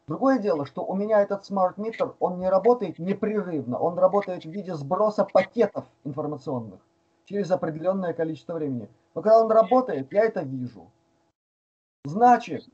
Другое 0.07 0.37
дело, 0.37 0.65
что 0.65 0.85
у 0.85 0.95
меня 0.95 1.21
этот 1.21 1.45
smart 1.45 1.76
meter, 1.76 2.13
он 2.19 2.37
не 2.37 2.47
работает 2.47 2.99
непрерывно. 2.99 3.79
Он 3.79 3.97
работает 3.97 4.43
в 4.43 4.49
виде 4.49 4.75
сброса 4.75 5.25
пакетов 5.25 5.85
информационных 6.03 6.79
через 7.25 7.49
определенное 7.49 8.13
количество 8.13 8.53
времени. 8.53 8.87
Но 9.15 9.21
когда 9.21 9.41
он 9.43 9.51
работает, 9.51 10.11
я 10.11 10.25
это 10.25 10.41
вижу. 10.41 10.91
Значит, 12.03 12.67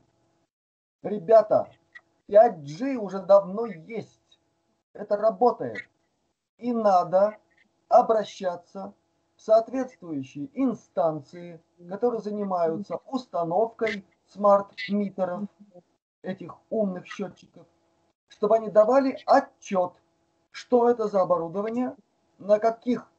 ребята, 1.02 1.68
5G 2.28 2.96
уже 2.96 3.20
давно 3.20 3.64
есть 3.64 4.21
это 4.94 5.16
работает. 5.16 5.78
И 6.58 6.72
надо 6.72 7.36
обращаться 7.88 8.94
в 9.36 9.40
соответствующие 9.40 10.50
инстанции, 10.54 11.60
которые 11.88 12.20
занимаются 12.20 12.96
установкой 13.06 14.04
смарт-митеров, 14.26 15.48
этих 16.22 16.56
умных 16.70 17.06
счетчиков, 17.06 17.66
чтобы 18.28 18.56
они 18.56 18.70
давали 18.70 19.18
отчет, 19.26 19.92
что 20.50 20.88
это 20.88 21.08
за 21.08 21.22
оборудование, 21.22 21.96
на 22.38 22.58
каких 22.58 23.10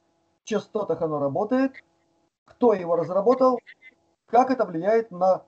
частотах 0.43 1.01
оно 1.01 1.19
работает, 1.19 1.73
кто 2.45 2.73
его 2.73 2.95
разработал, 2.95 3.59
как 4.27 4.51
это 4.51 4.65
влияет 4.65 5.11
на 5.11 5.43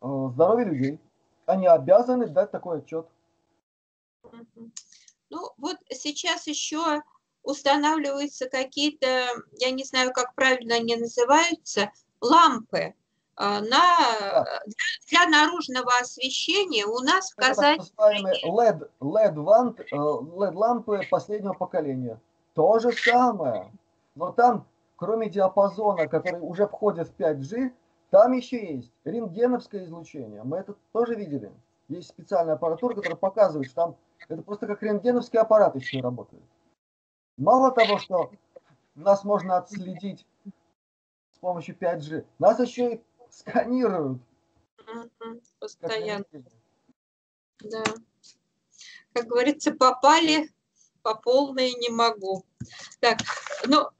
э, 0.00 0.06
здоровье 0.32 0.66
людей. 0.66 1.00
Они 1.46 1.66
обязаны 1.66 2.26
дать 2.26 2.50
такой 2.50 2.78
отчет. 2.78 3.06
Ну, 5.32 5.50
вот 5.56 5.78
сейчас 5.88 6.46
еще 6.46 7.02
устанавливаются 7.42 8.50
какие-то, 8.50 9.06
я 9.58 9.70
не 9.70 9.82
знаю, 9.82 10.12
как 10.12 10.34
правильно 10.34 10.74
они 10.74 10.94
называются, 10.94 11.90
лампы 12.20 12.94
а, 13.34 13.62
на, 13.62 14.44
для, 14.66 15.24
для 15.24 15.26
наружного 15.30 15.90
освещения 16.00 16.84
у 16.84 16.98
нас 16.98 17.32
в 17.32 17.36
Казани... 17.36 17.80
LED, 18.44 18.90
LED, 19.00 19.38
ламп, 19.38 19.80
LED 19.90 20.54
лампы 20.54 21.00
последнего 21.10 21.54
поколения. 21.54 22.20
То 22.52 22.78
же 22.78 22.92
самое. 22.92 23.72
Но 24.14 24.32
там, 24.32 24.66
кроме 24.96 25.30
диапазона, 25.30 26.08
который 26.08 26.40
уже 26.40 26.66
входит 26.66 27.08
в 27.08 27.18
5G, 27.18 27.72
там 28.10 28.32
еще 28.32 28.74
есть 28.74 28.92
рентгеновское 29.06 29.84
излучение. 29.84 30.42
Мы 30.42 30.58
это 30.58 30.74
тоже 30.92 31.14
видели. 31.14 31.50
Есть 31.92 32.08
специальная 32.08 32.54
аппаратура, 32.54 32.94
которая 32.94 33.18
показывает, 33.18 33.66
что 33.66 33.74
там 33.74 33.96
это 34.28 34.42
просто 34.42 34.66
как 34.66 34.82
рентгеновский 34.82 35.38
аппарат 35.38 35.76
еще 35.76 36.00
работает. 36.00 36.42
Мало 37.36 37.70
того, 37.70 37.98
что 37.98 38.32
нас 38.94 39.24
можно 39.24 39.58
отследить 39.58 40.26
с 41.34 41.38
помощью 41.38 41.76
5G, 41.76 42.24
нас 42.38 42.58
еще 42.60 42.94
и 42.94 43.02
сканируют. 43.28 44.22
Постоянно. 45.58 46.24
Да. 47.60 47.84
Как 49.12 49.26
говорится, 49.26 49.74
попали 49.74 50.50
по 51.02 51.14
полной 51.14 51.74
не 51.74 51.90
могу. 51.90 52.42
Так, 53.00 53.18
ну, 53.66 53.90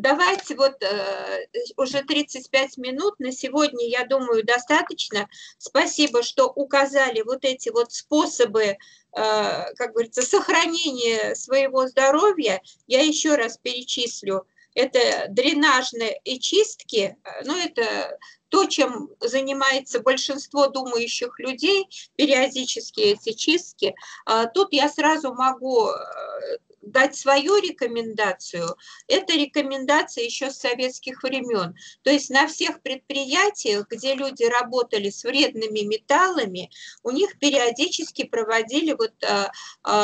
давайте 0.00 0.54
вот 0.54 0.82
э, 0.82 1.46
уже 1.76 2.02
35 2.02 2.78
минут, 2.78 3.20
на 3.20 3.32
сегодня, 3.32 3.86
я 3.88 4.04
думаю, 4.04 4.44
достаточно. 4.44 5.28
Спасибо, 5.58 6.22
что 6.22 6.46
указали 6.46 7.22
вот 7.22 7.44
эти 7.44 7.68
вот 7.68 7.92
способы, 7.92 8.62
э, 8.62 8.76
как 9.12 9.92
говорится, 9.92 10.22
сохранения 10.22 11.34
своего 11.34 11.86
здоровья. 11.86 12.60
Я 12.86 13.02
еще 13.02 13.36
раз 13.36 13.58
перечислю. 13.58 14.46
Это 14.74 15.26
дренажные 15.28 16.20
и 16.22 16.38
чистки, 16.38 17.16
ну 17.44 17.56
это 17.56 18.16
то, 18.50 18.66
чем 18.66 19.10
занимается 19.20 20.00
большинство 20.00 20.68
думающих 20.68 21.38
людей, 21.38 21.88
периодически 22.16 23.00
эти 23.00 23.32
чистки. 23.32 23.94
А 24.26 24.46
тут 24.46 24.72
я 24.72 24.88
сразу 24.88 25.32
могу 25.32 25.88
э, 25.88 26.58
дать 26.90 27.16
свою 27.16 27.56
рекомендацию, 27.56 28.76
это 29.08 29.34
рекомендация 29.34 30.24
еще 30.24 30.50
с 30.50 30.58
советских 30.58 31.22
времен. 31.22 31.74
То 32.02 32.10
есть 32.10 32.30
на 32.30 32.46
всех 32.46 32.82
предприятиях, 32.82 33.86
где 33.88 34.14
люди 34.14 34.44
работали 34.44 35.10
с 35.10 35.24
вредными 35.24 35.80
металлами, 35.80 36.70
у 37.02 37.10
них 37.10 37.38
периодически 37.38 38.24
проводили 38.24 38.92
вот 38.92 39.12
а, 39.24 39.50
а, 39.82 40.02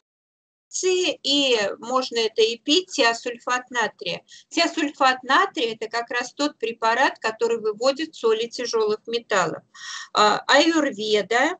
и 0.85 1.59
можно 1.79 2.19
это 2.19 2.43
и 2.43 2.59
пить, 2.59 2.93
тиосульфат 2.93 3.71
натрия. 3.71 4.23
Тиосульфат 4.51 5.23
натрия– 5.23 5.75
это 5.81 5.89
как 5.89 6.11
раз 6.11 6.33
тот 6.35 6.59
препарат, 6.59 7.19
который 7.19 7.61
выводит 7.61 8.15
соли 8.15 8.47
тяжелых 8.47 9.01
металлов. 9.07 9.63
А, 10.13 10.43
аюрведа 10.47 11.59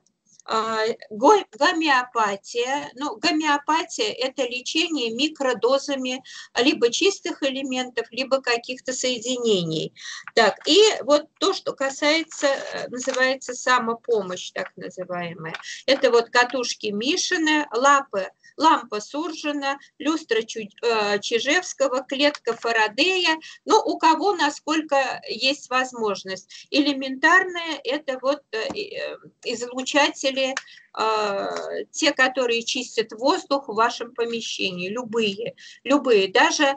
гомеопатия. 1.11 2.91
Ну, 2.95 3.17
гомеопатия– 3.17 4.13
это 4.19 4.45
лечение 4.45 5.11
микродозами 5.11 6.23
либо 6.57 6.91
чистых 6.91 7.43
элементов, 7.43 8.07
либо 8.11 8.41
каких-то 8.41 8.93
соединений. 8.93 9.93
Так, 10.35 10.57
и 10.67 10.81
вот 11.03 11.27
то, 11.39 11.53
что 11.53 11.73
касается, 11.73 12.47
э, 12.47 12.89
называется 12.89 13.55
самопомощь, 13.55 14.51
так 14.53 14.73
называемая. 14.77 15.55
Это 15.87 16.11
вот 16.11 16.31
катушки 16.31 16.87
Мишины, 16.87 17.67
лапы 17.73 18.29
лампа 18.57 19.01
Суржина, 19.01 19.79
люстра 19.99 20.41
э, 20.41 21.19
Чижевского, 21.21 22.03
клетка 22.03 22.55
Фарадея, 22.55 23.37
ну, 23.65 23.81
у 23.85 23.99
кого 23.99 24.35
насколько 24.35 25.23
есть 25.29 25.71
возможность. 25.71 26.67
Элементарное– 26.71 27.81
это 27.85 28.19
вот 28.21 28.43
э, 28.53 28.59
э, 28.75 29.17
излучатели, 29.45 30.55
те, 31.91 32.13
которые 32.13 32.63
чистят 32.63 33.13
воздух 33.13 33.69
в 33.69 33.75
вашем 33.75 34.15
помещении, 34.15 34.89
любые, 34.89 35.55
любые. 35.85 36.33
Даже 36.33 36.75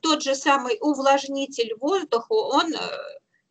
тот 0.00 0.24
же 0.24 0.34
самый 0.34 0.76
увлажнитель 0.80 1.72
воздуха, 1.76 2.32
он 2.32 2.74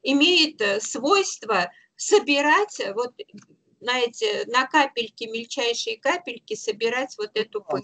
имеет 0.02 0.62
свойство 0.84 1.72
собирать 1.96 2.82
вот 2.94 3.14
знаете, 3.84 4.46
на 4.48 4.66
капельки, 4.66 5.26
мельчайшие 5.26 6.00
капельки 6.00 6.56
собирать 6.56 7.16
вот 7.18 7.32
эту 7.36 7.62
пыль. 7.62 7.84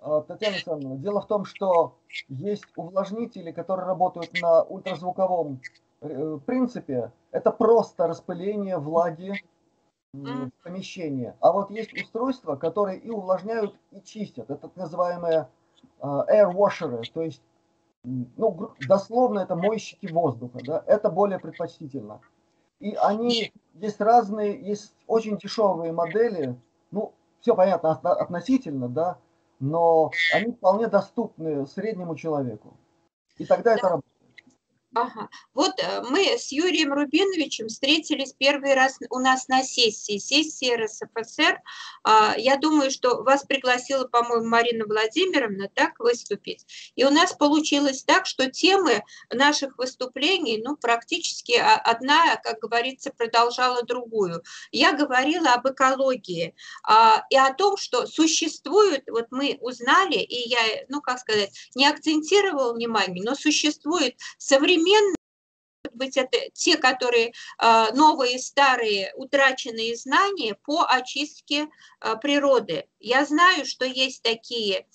А, 0.00 0.22
Татьяна 0.22 0.54
Александровна, 0.54 0.96
дело 0.96 1.20
в 1.20 1.26
том, 1.26 1.44
что 1.44 1.98
есть 2.28 2.64
увлажнители, 2.76 3.52
которые 3.52 3.86
работают 3.86 4.32
на 4.40 4.62
ультразвуковом 4.62 5.60
э, 6.00 6.38
принципе. 6.46 7.12
Это 7.32 7.50
просто 7.50 8.06
распыление 8.06 8.78
влаги 8.78 9.34
в 10.12 10.50
помещении. 10.64 11.34
А 11.40 11.52
вот 11.52 11.70
есть 11.70 11.92
устройства, 11.92 12.56
которые 12.56 12.98
и 12.98 13.10
увлажняют, 13.10 13.76
и 13.92 14.00
чистят. 14.00 14.50
Это 14.50 14.68
так 14.68 14.76
называемые 14.76 15.48
а, 16.00 16.24
air 16.28 16.52
washer, 16.52 17.02
то 17.12 17.22
есть 17.22 17.42
ну, 18.02 18.70
дословно 18.88 19.40
это 19.40 19.54
мойщики 19.54 20.06
воздуха. 20.06 20.58
Да? 20.64 20.82
Это 20.86 21.10
более 21.10 21.38
предпочтительно. 21.38 22.20
И 22.80 22.94
они, 22.94 23.52
есть 23.74 24.00
разные, 24.00 24.60
есть 24.60 24.94
очень 25.06 25.36
дешевые 25.38 25.92
модели, 25.92 26.56
ну, 26.90 27.12
все 27.40 27.54
понятно 27.54 27.92
относительно, 27.92 28.88
да, 28.88 29.18
но 29.60 30.10
они 30.32 30.52
вполне 30.52 30.88
доступны 30.88 31.66
среднему 31.66 32.16
человеку. 32.16 32.74
И 33.36 33.44
тогда 33.44 33.74
это 33.74 33.88
работает. 33.88 34.19
Ага. 34.92 35.28
Вот 35.54 35.78
э, 35.78 36.02
мы 36.10 36.36
с 36.36 36.50
Юрием 36.50 36.92
Рубиновичем 36.92 37.68
встретились 37.68 38.32
первый 38.36 38.74
раз 38.74 38.98
у 39.10 39.20
нас 39.20 39.46
на 39.46 39.62
сессии, 39.62 40.18
сессии 40.18 40.74
РСФСР. 40.74 41.60
А, 42.02 42.34
я 42.36 42.56
думаю, 42.56 42.90
что 42.90 43.22
вас 43.22 43.44
пригласила, 43.44 44.08
по-моему, 44.08 44.48
Марина 44.48 44.84
Владимировна 44.86 45.68
так 45.72 46.00
выступить. 46.00 46.66
И 46.96 47.04
у 47.04 47.10
нас 47.10 47.32
получилось 47.34 48.02
так, 48.02 48.26
что 48.26 48.50
темы 48.50 49.04
наших 49.32 49.78
выступлений, 49.78 50.60
ну, 50.60 50.76
практически 50.76 51.52
одна, 51.52 52.34
как 52.36 52.58
говорится, 52.58 53.12
продолжала 53.16 53.84
другую. 53.84 54.42
Я 54.72 54.92
говорила 54.92 55.52
об 55.52 55.68
экологии 55.68 56.56
а, 56.82 57.24
и 57.30 57.36
о 57.36 57.54
том, 57.54 57.76
что 57.76 58.06
существует, 58.06 59.04
вот 59.08 59.28
мы 59.30 59.56
узнали, 59.60 60.16
и 60.16 60.48
я, 60.48 60.58
ну, 60.88 61.00
как 61.00 61.20
сказать, 61.20 61.56
не 61.76 61.86
акцентировала 61.86 62.74
внимание, 62.74 63.22
но 63.22 63.36
существует 63.36 64.16
современные 64.36 64.79
современные, 64.80 65.14
быть, 65.92 66.16
это 66.16 66.38
те, 66.54 66.76
которые 66.76 67.32
а, 67.58 67.92
новые, 67.92 68.38
старые, 68.38 69.12
утраченные 69.16 69.96
знания 69.96 70.56
по 70.64 70.86
очистке 70.88 71.68
а, 72.00 72.16
природы. 72.16 72.86
Я 73.00 73.24
знаю, 73.24 73.66
что 73.66 73.84
есть 73.84 74.22
такие 74.22 74.86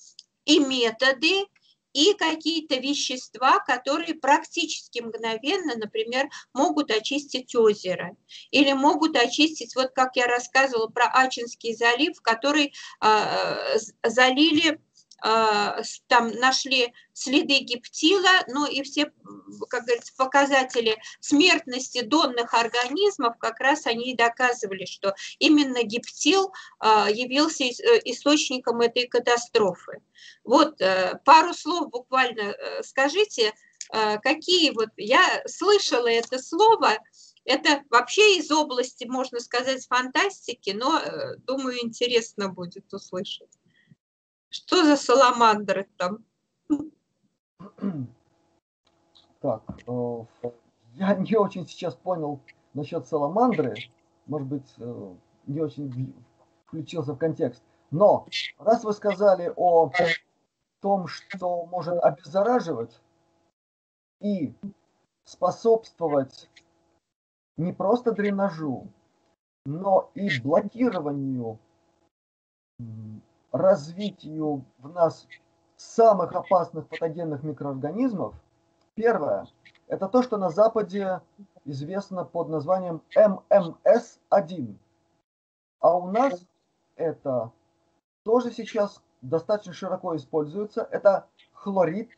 и 0.45 0.59
методы, 0.59 1.45
и 1.93 2.13
какие-то 2.13 2.75
вещества, 2.75 3.59
которые 3.59 4.15
практически 4.15 4.99
мгновенно, 4.99 5.75
например, 5.77 6.27
могут 6.53 6.91
очистить 6.91 7.55
озеро 7.55 8.17
или 8.51 8.73
могут 8.73 9.15
очистить, 9.15 9.75
вот 9.75 9.91
как 9.91 10.17
я 10.17 10.27
рассказывала 10.27 10.87
про 10.87 11.05
Ачинский 11.05 11.73
залив, 11.73 12.19
который 12.21 12.73
э, 13.01 13.77
залили 14.03 14.81
там 15.21 16.31
нашли 16.39 16.93
следы 17.13 17.59
гептила, 17.59 18.43
ну 18.47 18.67
и 18.67 18.83
все, 18.83 19.11
как 19.69 19.85
говорится, 19.85 20.13
показатели 20.17 20.97
смертности 21.21 22.01
донных 22.01 22.53
организмов, 22.53 23.37
как 23.39 23.59
раз 23.59 23.87
они 23.87 24.11
и 24.11 24.15
доказывали, 24.15 24.85
что 24.85 25.15
именно 25.39 25.83
гептил 25.83 26.53
а, 26.79 27.09
явился 27.09 27.63
э, 27.63 27.71
источником 28.05 28.81
этой 28.81 29.07
катастрофы. 29.07 30.01
Вот 30.43 30.81
э, 30.81 31.19
пару 31.23 31.53
слов 31.53 31.89
буквально 31.89 32.51
э, 32.51 32.83
скажите, 32.83 33.53
какие 34.23 34.71
вот, 34.71 34.89
я 34.97 35.43
слышала 35.45 36.07
это 36.07 36.39
слово, 36.39 36.97
это 37.45 37.83
вообще 37.91 38.39
из 38.39 38.49
области, 38.49 39.05
можно 39.05 39.39
сказать, 39.39 39.85
фантастики, 39.85 40.71
но, 40.71 40.99
думаю, 41.45 41.85
интересно 41.85 42.49
будет 42.49 42.91
услышать. 42.91 43.54
Что 44.55 44.85
за 44.85 44.95
саламандры 44.95 45.85
там? 45.97 46.23
Так, 49.41 49.63
э, 49.85 50.23
я 50.93 51.13
не 51.15 51.35
очень 51.35 51.67
сейчас 51.67 51.93
понял 51.95 52.39
насчет 52.73 53.05
саламандры. 53.05 53.75
Может 54.27 54.47
быть, 54.47 54.73
э, 54.77 55.13
не 55.47 55.59
очень 55.59 56.15
включился 56.65 57.13
в 57.13 57.17
контекст. 57.17 57.61
Но 57.91 58.27
раз 58.57 58.85
вы 58.85 58.93
сказали 58.93 59.51
о 59.57 59.91
том, 60.79 61.07
что 61.07 61.65
может 61.65 62.01
обеззараживать 62.01 63.01
и 64.21 64.53
способствовать 65.25 66.49
не 67.57 67.73
просто 67.73 68.13
дренажу, 68.13 68.87
но 69.65 70.09
и 70.13 70.29
блокированию, 70.39 71.59
развитию 73.55 74.65
в 74.79 74.89
нас 74.89 75.27
самых 75.77 76.33
опасных 76.33 76.87
патогенных 76.87 77.43
микроорганизмов. 77.43 78.35
Первое– 78.95 79.47
это 79.87 80.07
то, 80.07 80.21
что 80.23 80.37
на 80.37 80.49
Западе 80.49 81.21
известно 81.63 82.25
под 82.25 82.49
названием 82.49 83.01
ММС-1. 83.15 84.75
А 85.79 85.97
у 85.97 86.11
нас 86.11 86.45
это 86.95 87.51
тоже 88.23 88.51
сейчас 88.51 89.01
достаточно 89.21 89.73
широко 89.73 90.15
используется. 90.15 90.87
Это 90.91 91.27
хлорид 91.53 92.11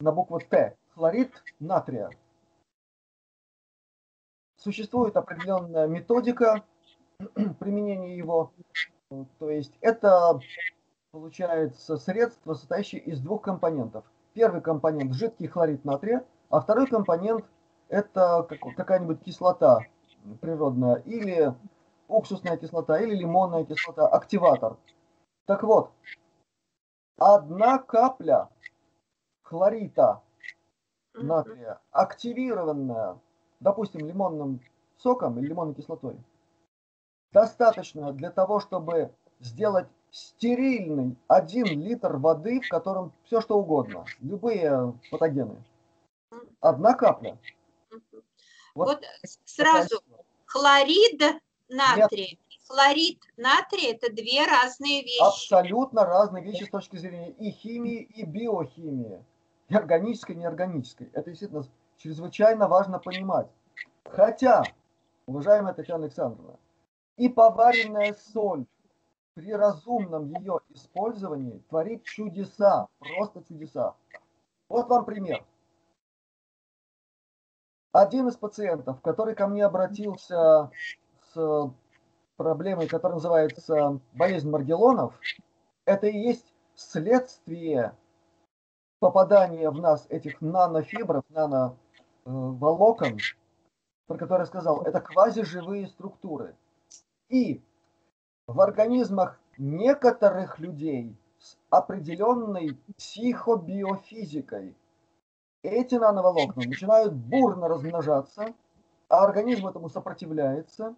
на 0.00 0.12
букву 0.12 0.40
Т, 0.40 0.76
хлорид 0.94 1.32
натрия. 1.60 2.10
Существует 4.56 5.16
определенная 5.16 5.86
методика 5.86 6.64
применения 7.60 8.16
его. 8.16 8.52
То 9.08 9.50
есть 9.50 9.72
это 9.80 10.40
получается 11.12 11.96
средство, 11.96 12.54
состоящее 12.54 13.00
из 13.02 13.20
двух 13.20 13.42
компонентов. 13.42 14.04
Первый 14.34 14.60
компонент– 14.60 15.12
жидкий 15.14 15.46
хлорид 15.46 15.84
натрия, 15.84 16.24
а 16.50 16.60
второй 16.60 16.86
компонент– 16.88 17.44
это 17.88 18.46
какая-нибудь 18.76 19.22
кислота 19.22 19.80
природная, 20.40 20.96
или 20.96 21.54
уксусная 22.08 22.56
кислота, 22.56 22.98
или 22.98 23.14
лимонная 23.14 23.64
кислота, 23.64 24.08
активатор. 24.08 24.76
Так 25.46 25.62
вот, 25.62 25.92
одна 27.16 27.78
капля 27.78 28.50
хлорита 29.42 30.22
натрия, 31.14 31.80
активированная, 31.92 33.18
допустим, 33.60 34.04
лимонным 34.04 34.60
соком 34.98 35.38
или 35.38 35.46
лимонной 35.46 35.74
кислотой, 35.74 36.16
достаточно 37.36 38.14
для 38.14 38.30
того, 38.30 38.60
чтобы 38.60 39.12
сделать 39.40 39.86
стерильный 40.10 41.16
один 41.28 41.66
литр 41.66 42.16
воды, 42.16 42.62
в 42.62 42.68
котором 42.70 43.12
все 43.24 43.42
что 43.42 43.58
угодно, 43.58 44.06
любые 44.22 44.94
патогены. 45.10 45.62
Одна 46.60 46.94
капля. 46.94 47.36
Вот, 48.74 48.88
вот 48.88 49.04
сразу 49.44 50.00
хлорид 50.46 51.20
натрия 51.68 52.28
Нет. 52.30 52.38
хлорид 52.66 53.20
натрия 53.36 53.92
это 53.92 54.10
две 54.10 54.46
разные 54.46 55.02
вещи. 55.02 55.22
Абсолютно 55.22 56.06
разные 56.06 56.42
вещи 56.42 56.64
с 56.64 56.70
точки 56.70 56.96
зрения 56.96 57.32
и 57.32 57.50
химии, 57.50 58.00
и 58.00 58.24
биохимии. 58.24 59.22
И 59.68 59.74
органической, 59.74 60.32
и 60.32 60.36
неорганической. 60.36 61.10
Это 61.12 61.28
действительно 61.30 61.64
чрезвычайно 61.98 62.66
важно 62.66 62.98
понимать. 62.98 63.48
Хотя, 64.04 64.62
уважаемая 65.26 65.74
Татьяна 65.74 66.04
Александровна, 66.04 66.56
и 67.16 67.28
поваренная 67.28 68.14
соль 68.14 68.66
при 69.34 69.52
разумном 69.52 70.26
ее 70.26 70.60
использовании 70.70 71.62
творит 71.68 72.04
чудеса, 72.04 72.88
просто 72.98 73.44
чудеса. 73.44 73.94
Вот 74.68 74.88
вам 74.88 75.04
пример. 75.04 75.44
Один 77.92 78.28
из 78.28 78.36
пациентов, 78.36 79.00
который 79.00 79.34
ко 79.34 79.46
мне 79.46 79.64
обратился 79.64 80.70
с 81.32 81.70
проблемой, 82.36 82.88
которая 82.88 83.16
называется 83.16 84.00
болезнь 84.12 84.50
Маргелонов, 84.50 85.18
это 85.84 86.06
и 86.06 86.18
есть 86.18 86.52
следствие 86.74 87.94
попадания 88.98 89.70
в 89.70 89.80
нас 89.80 90.06
этих 90.08 90.40
нанофибров, 90.40 91.24
нановолокон, 91.30 93.18
про 94.06 94.18
которые 94.18 94.42
я 94.42 94.46
сказал, 94.46 94.82
это 94.82 95.00
квазиживые 95.00 95.86
структуры. 95.88 96.54
И 97.28 97.60
в 98.46 98.60
организмах 98.60 99.40
некоторых 99.58 100.58
людей 100.58 101.16
с 101.38 101.56
определенной 101.70 102.78
психобиофизикой 102.96 104.76
эти 105.62 105.96
нановолокна 105.96 106.62
начинают 106.64 107.12
бурно 107.14 107.68
размножаться, 107.68 108.54
а 109.08 109.24
организм 109.24 109.66
этому 109.66 109.88
сопротивляется 109.88 110.94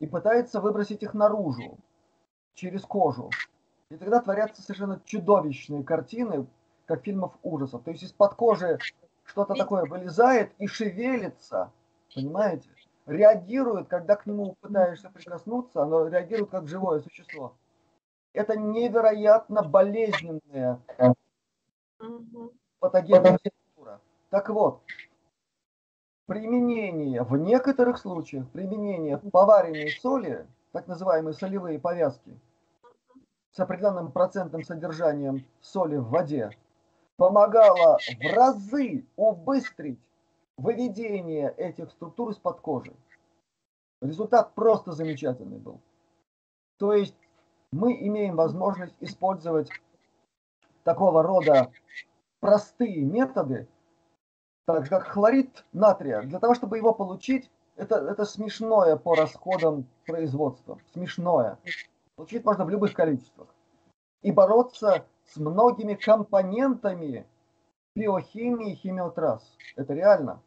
и 0.00 0.06
пытается 0.06 0.60
выбросить 0.60 1.02
их 1.02 1.14
наружу, 1.14 1.78
через 2.54 2.82
кожу. 2.82 3.30
И 3.90 3.96
тогда 3.96 4.20
творятся 4.20 4.62
совершенно 4.62 5.00
чудовищные 5.04 5.84
картины, 5.84 6.46
как 6.86 7.04
фильмов 7.04 7.32
ужасов. 7.42 7.84
То 7.84 7.90
есть 7.90 8.02
из-под 8.02 8.34
кожи 8.34 8.78
что-то 9.24 9.54
такое 9.54 9.84
вылезает 9.84 10.52
и 10.58 10.66
шевелится, 10.66 11.70
понимаете? 12.14 12.68
Реагирует, 13.08 13.88
когда 13.88 14.16
к 14.16 14.26
нему 14.26 14.54
пытаешься 14.60 15.10
прикоснуться, 15.10 15.82
оно 15.82 16.06
реагирует 16.06 16.50
как 16.50 16.68
живое 16.68 17.00
существо. 17.00 17.54
Это 18.32 18.56
невероятно 18.56 19.62
болезненная 19.62 20.80
патогенная 22.78 23.38
структура. 23.38 24.00
Так 24.30 24.50
вот, 24.50 24.82
применение, 26.26 27.22
в 27.22 27.36
некоторых 27.36 27.98
случаях, 27.98 28.48
применение 28.50 29.16
поваренной 29.18 29.90
соли, 29.90 30.46
так 30.72 30.86
называемые 30.86 31.32
солевые 31.32 31.80
повязки, 31.80 32.38
с 33.52 33.58
определенным 33.58 34.12
процентным 34.12 34.62
содержанием 34.62 35.44
соли 35.60 35.96
в 35.96 36.10
воде, 36.10 36.50
помогало 37.16 37.98
в 38.20 38.34
разы 38.34 39.06
убыстрить 39.16 39.98
выведение 40.58 41.54
этих 41.56 41.90
структур 41.90 42.30
из-под 42.30 42.60
кожи. 42.60 42.94
Результат 44.02 44.54
просто 44.54 44.92
замечательный 44.92 45.58
был. 45.58 45.80
То 46.78 46.92
есть 46.92 47.16
мы 47.72 47.94
имеем 47.94 48.36
возможность 48.36 48.94
использовать 49.00 49.70
такого 50.84 51.22
рода 51.22 51.72
простые 52.40 53.04
методы, 53.04 53.66
так 54.66 54.84
же 54.84 54.90
как 54.90 55.04
хлорид 55.04 55.64
натрия, 55.72 56.22
для 56.22 56.38
того, 56.38 56.54
чтобы 56.54 56.76
его 56.76 56.92
получить, 56.92 57.50
это, 57.76 57.96
это 57.96 58.24
смешное 58.24 58.96
по 58.96 59.14
расходам 59.14 59.86
производства. 60.06 60.78
Смешное. 60.92 61.58
Получить 62.16 62.44
можно 62.44 62.64
в 62.64 62.70
любых 62.70 62.92
количествах. 62.92 63.48
И 64.22 64.32
бороться 64.32 65.06
с 65.26 65.36
многими 65.36 65.94
компонентами 65.94 67.26
биохимии 67.94 68.74
химиотрасс. 68.74 69.56
Это 69.76 69.94
реально. 69.94 70.42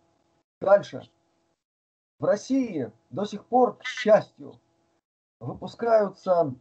Дальше. 0.62 1.10
В 2.20 2.26
России 2.26 2.92
до 3.10 3.26
сих 3.26 3.44
пор, 3.46 3.78
к 3.78 3.84
счастью, 3.84 4.60
выпускаются 5.40 6.54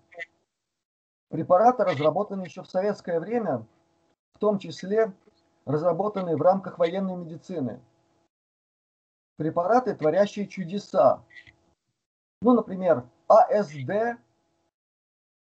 препараты, 1.29 1.85
разработанные 1.85 2.47
еще 2.47 2.63
в 2.63 2.71
советское 2.71 3.21
время, 3.21 3.67
в 4.33 4.39
том 4.39 4.59
числе 4.59 5.13
разработанные 5.67 6.37
в 6.37 6.43
рамках 6.43 6.79
военной 6.79 7.15
медицины. 7.15 7.79
Препараты, 9.37 9.95
творящие 9.95 10.49
чудеса. 10.49 11.23
Ну, 12.41 12.55
например, 12.55 13.07
АСД 13.29 14.19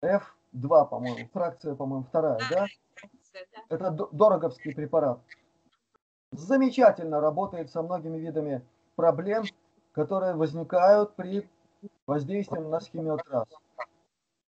F2, 0.02 0.88
по-моему, 0.88 1.28
фракция, 1.32 1.74
по-моему, 1.74 2.04
вторая, 2.04 2.40
да? 2.50 2.66
Это 3.70 3.90
дороговский 3.90 4.74
препарат 4.74 5.20
замечательно 6.32 7.20
работает 7.20 7.70
со 7.70 7.82
многими 7.82 8.18
видами 8.18 8.62
проблем, 8.96 9.44
которые 9.92 10.34
возникают 10.34 11.14
при 11.14 11.48
воздействии 12.06 12.58
на 12.58 12.80
схемиотраз. 12.80 13.48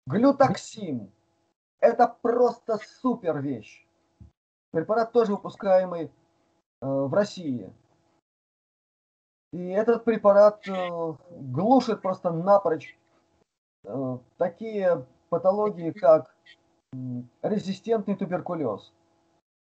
Глютоксин– 0.05 1.11
это 1.79 2.15
просто 2.21 2.77
супер 3.01 3.39
вещь. 3.39 3.87
Препарат 4.71 5.11
тоже 5.11 5.33
выпускаемый 5.33 6.05
э, 6.05 6.09
в 6.81 7.13
России. 7.13 7.71
И 9.51 9.69
этот 9.69 10.03
препарат 10.03 10.67
э, 10.67 11.13
глушит 11.29 12.01
просто 12.01 12.31
напрочь 12.31 12.97
э, 13.83 14.17
такие 14.37 15.05
патологии, 15.29 15.91
как 15.91 16.35
резистентный 17.41 18.15
туберкулез. 18.15 18.91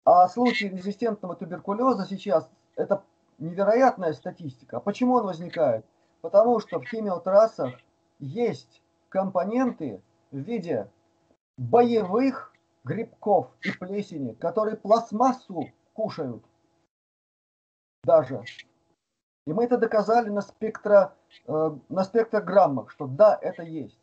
А 0.04 0.28
случаи 0.28 0.66
резистентного 0.66 1.36
туберкулеза 1.36 2.06
сейчас 2.06 2.48
это 2.76 3.04
невероятная 3.38 4.12
статистика. 4.12 4.80
Почему 4.80 5.14
он 5.14 5.26
возникает? 5.26 5.84
Потому 6.20 6.60
что 6.60 6.80
в 6.80 6.84
химиотрассах 6.84 7.74
есть 8.18 8.82
компоненты 9.08 10.00
в 10.30 10.38
виде 10.38 10.90
боевых 11.56 12.52
грибков 12.84 13.48
и 13.62 13.72
плесени, 13.72 14.32
которые 14.32 14.76
пластмассу 14.76 15.70
кушают 15.94 16.44
даже. 18.02 18.42
И 19.46 19.52
мы 19.52 19.64
это 19.64 19.76
доказали 19.78 20.28
на, 20.28 20.42
спектро, 20.42 21.14
э, 21.46 21.70
на 21.88 22.04
спектрограммах, 22.04 22.90
что 22.90 23.06
да, 23.06 23.38
это 23.40 23.62
есть. 23.62 23.98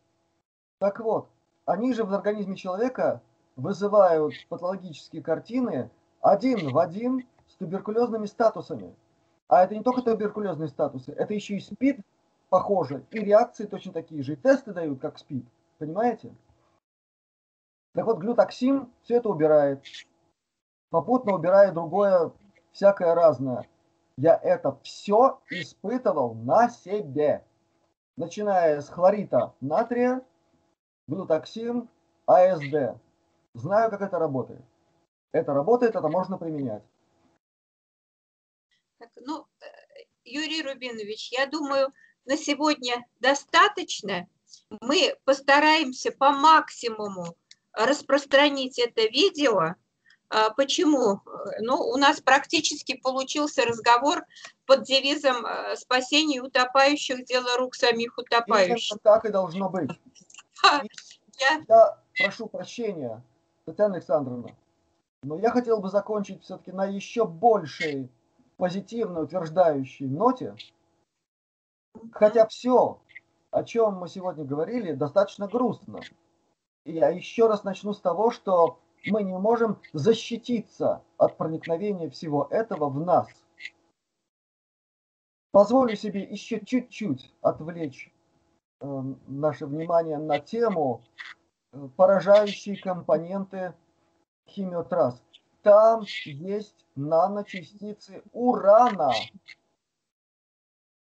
Так 0.79 0.99
вот, 0.99 1.29
они 1.65 1.93
же 1.93 2.03
в 2.03 2.13
организме 2.13 2.55
человека 2.55 3.21
вызывают 3.57 4.33
патологические 4.47 5.21
картины 5.21 5.89
один 6.21 6.71
в 6.71 6.77
один 6.77 7.27
с 7.47 7.55
туберкулезными 7.55 8.25
статусами. 8.25 8.95
А 9.49 9.63
это 9.63 9.75
не 9.75 9.83
только 9.83 10.01
туберкулезные 10.01 10.69
статусы, 10.69 11.11
это 11.11 11.33
еще 11.33 11.55
и 11.55 11.59
СПИД, 11.59 11.99
похоже, 12.49 13.03
и 13.11 13.19
реакции 13.19 13.65
точно 13.65 13.91
такие 13.91 14.23
же, 14.23 14.33
и 14.33 14.35
тесты 14.35 14.73
дают, 14.73 14.99
как 14.99 15.17
СПИД, 15.17 15.45
понимаете? 15.79 16.33
Так 17.93 18.05
вот, 18.05 18.19
глютоксин 18.19 18.89
все 19.03 19.15
это 19.15 19.29
убирает, 19.29 19.83
попутно 20.89 21.33
убирая 21.33 21.71
другое, 21.71 22.31
всякое 22.71 23.15
разное. 23.15 23.67
Я 24.17 24.35
это 24.35 24.77
все 24.83 25.39
испытывал 25.49 26.33
на 26.35 26.69
себе, 26.69 27.43
начиная 28.17 28.81
с 28.81 28.89
хлорита 28.89 29.53
натрия, 29.61 30.21
глютоксин, 31.07 31.87
АСД. 32.25 32.99
Знаю, 33.57 33.89
как 33.89 34.01
это 34.01 34.19
работает. 34.19 34.61
Это 35.31 35.53
работает, 35.53 35.95
это 35.95 36.07
можно 36.07 36.37
применять. 36.37 36.83
Так, 38.99 39.09
ну, 39.15 39.47
э, 39.61 39.65
Юрий 40.23 40.61
Рубинович, 40.61 41.31
я 41.31 41.47
думаю, 41.47 41.91
на 42.25 42.37
сегодня 42.37 43.05
достаточно. 43.19 44.27
Мы 44.81 45.15
постараемся 45.25 46.11
по 46.11 46.31
максимуму 46.31 47.35
распространить 47.73 48.77
это 48.77 49.01
видео. 49.01 49.75
А, 50.29 50.49
почему? 50.51 51.21
Ну, 51.59 51.77
у 51.77 51.97
нас 51.97 52.21
практически 52.21 52.95
получился 52.97 53.65
разговор 53.65 54.23
под 54.65 54.83
девизом 54.83 55.45
э, 55.45 55.75
«Спасение 55.77 56.41
утопающих– 56.41 57.23
дело 57.25 57.57
рук 57.57 57.75
самих 57.75 58.17
утопающих». 58.17 58.91
Именно 58.91 58.99
так 59.03 59.25
и 59.25 59.29
должно 59.29 59.69
быть. 59.69 59.89
Я... 61.39 61.63
я 61.67 62.03
прошу 62.17 62.47
прощения, 62.47 63.23
Татьяна 63.67 63.95
Александровна, 63.95 64.55
но 65.23 65.37
я 65.37 65.51
хотел 65.51 65.81
бы 65.81 65.89
закончить 65.89 66.41
все-таки 66.41 66.71
на 66.71 66.85
еще 66.85 67.25
большей 67.25 68.09
позитивно 68.55 69.19
утверждающей 69.19 70.07
ноте, 70.07 70.55
хотя 72.13 72.47
все, 72.47 73.01
о 73.51 73.63
чем 73.65 73.95
мы 73.95 74.07
сегодня 74.07 74.45
говорили, 74.45 74.93
достаточно 74.93 75.49
грустно. 75.49 75.99
И 76.85 76.93
я 76.93 77.09
еще 77.09 77.49
раз 77.49 77.65
начну 77.65 77.91
с 77.91 77.99
того, 77.99 78.31
что 78.31 78.79
мы 79.05 79.23
не 79.23 79.37
можем 79.37 79.81
защититься 79.91 81.03
от 81.17 81.35
проникновения 81.35 82.09
всего 82.09 82.47
этого 82.49 82.87
в 82.87 83.01
нас. 83.01 83.27
Позволю 85.51 85.97
себе 85.97 86.23
еще 86.23 86.63
чуть-чуть 86.63 87.33
отвлечь 87.41 88.13
э, 88.79 89.03
наше 89.27 89.65
внимание 89.65 90.19
на 90.19 90.39
тему 90.39 91.03
поражающие 91.95 92.81
компоненты 92.81 93.73
химиотрасс 94.47 95.21
там 95.67 96.03
есть 96.23 96.85
наночастицы 96.95 98.23
урана. 98.31 99.11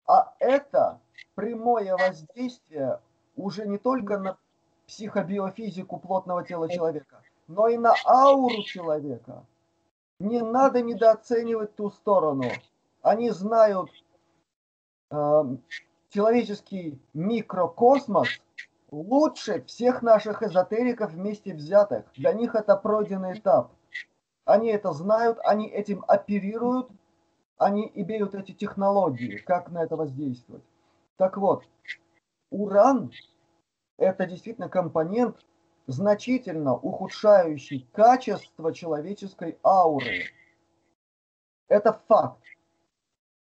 А 0.09 0.35
это 0.41 1.01
прямое 1.37 1.97
воздействие 1.97 3.01
уже 3.37 3.69
не 3.69 3.79
только 3.79 4.19
на 4.19 4.37
психобиофизику 4.89 5.99
плотного 5.99 6.45
тела 6.45 6.69
человека, 6.69 7.23
но 7.47 7.69
и 7.69 7.77
на 7.77 7.95
ауру 8.05 8.65
человека. 8.65 9.47
Не 10.19 10.43
надо 10.43 10.83
недооценивать 10.83 11.77
ту 11.77 11.91
сторону. 11.91 12.51
Они 13.03 13.31
знают 13.31 13.91
э, 15.11 15.45
человеческий 16.09 16.99
микрокосмос 17.15 18.41
лучше 18.91 19.63
всех 19.65 20.03
наших 20.03 20.43
эзотериков 20.43 21.13
вместе 21.13 21.55
взятых. 21.55 22.05
Для 22.15 22.33
них 22.33 22.55
это 22.55 22.77
пройденный 22.77 23.39
этап. 23.39 23.73
Они 24.45 24.69
это 24.69 24.93
знают, 24.93 25.39
они 25.45 25.69
этим 25.69 26.05
оперируют, 26.07 26.89
они 27.59 27.91
имеют 27.95 28.35
эти 28.35 28.53
технологии, 28.53 29.39
как 29.39 29.71
на 29.71 29.83
это 29.83 29.97
воздействовать. 29.97 30.63
Так 31.17 31.37
вот, 31.37 31.65
уран– 32.51 33.11
это 33.99 34.27
действительно 34.27 34.69
компонент, 34.69 35.45
значительно 35.87 36.75
ухудшающий 36.75 37.89
качество 37.93 38.73
человеческой 38.73 39.59
ауры. 39.65 40.25
Это 41.69 41.93
факт, 42.07 42.43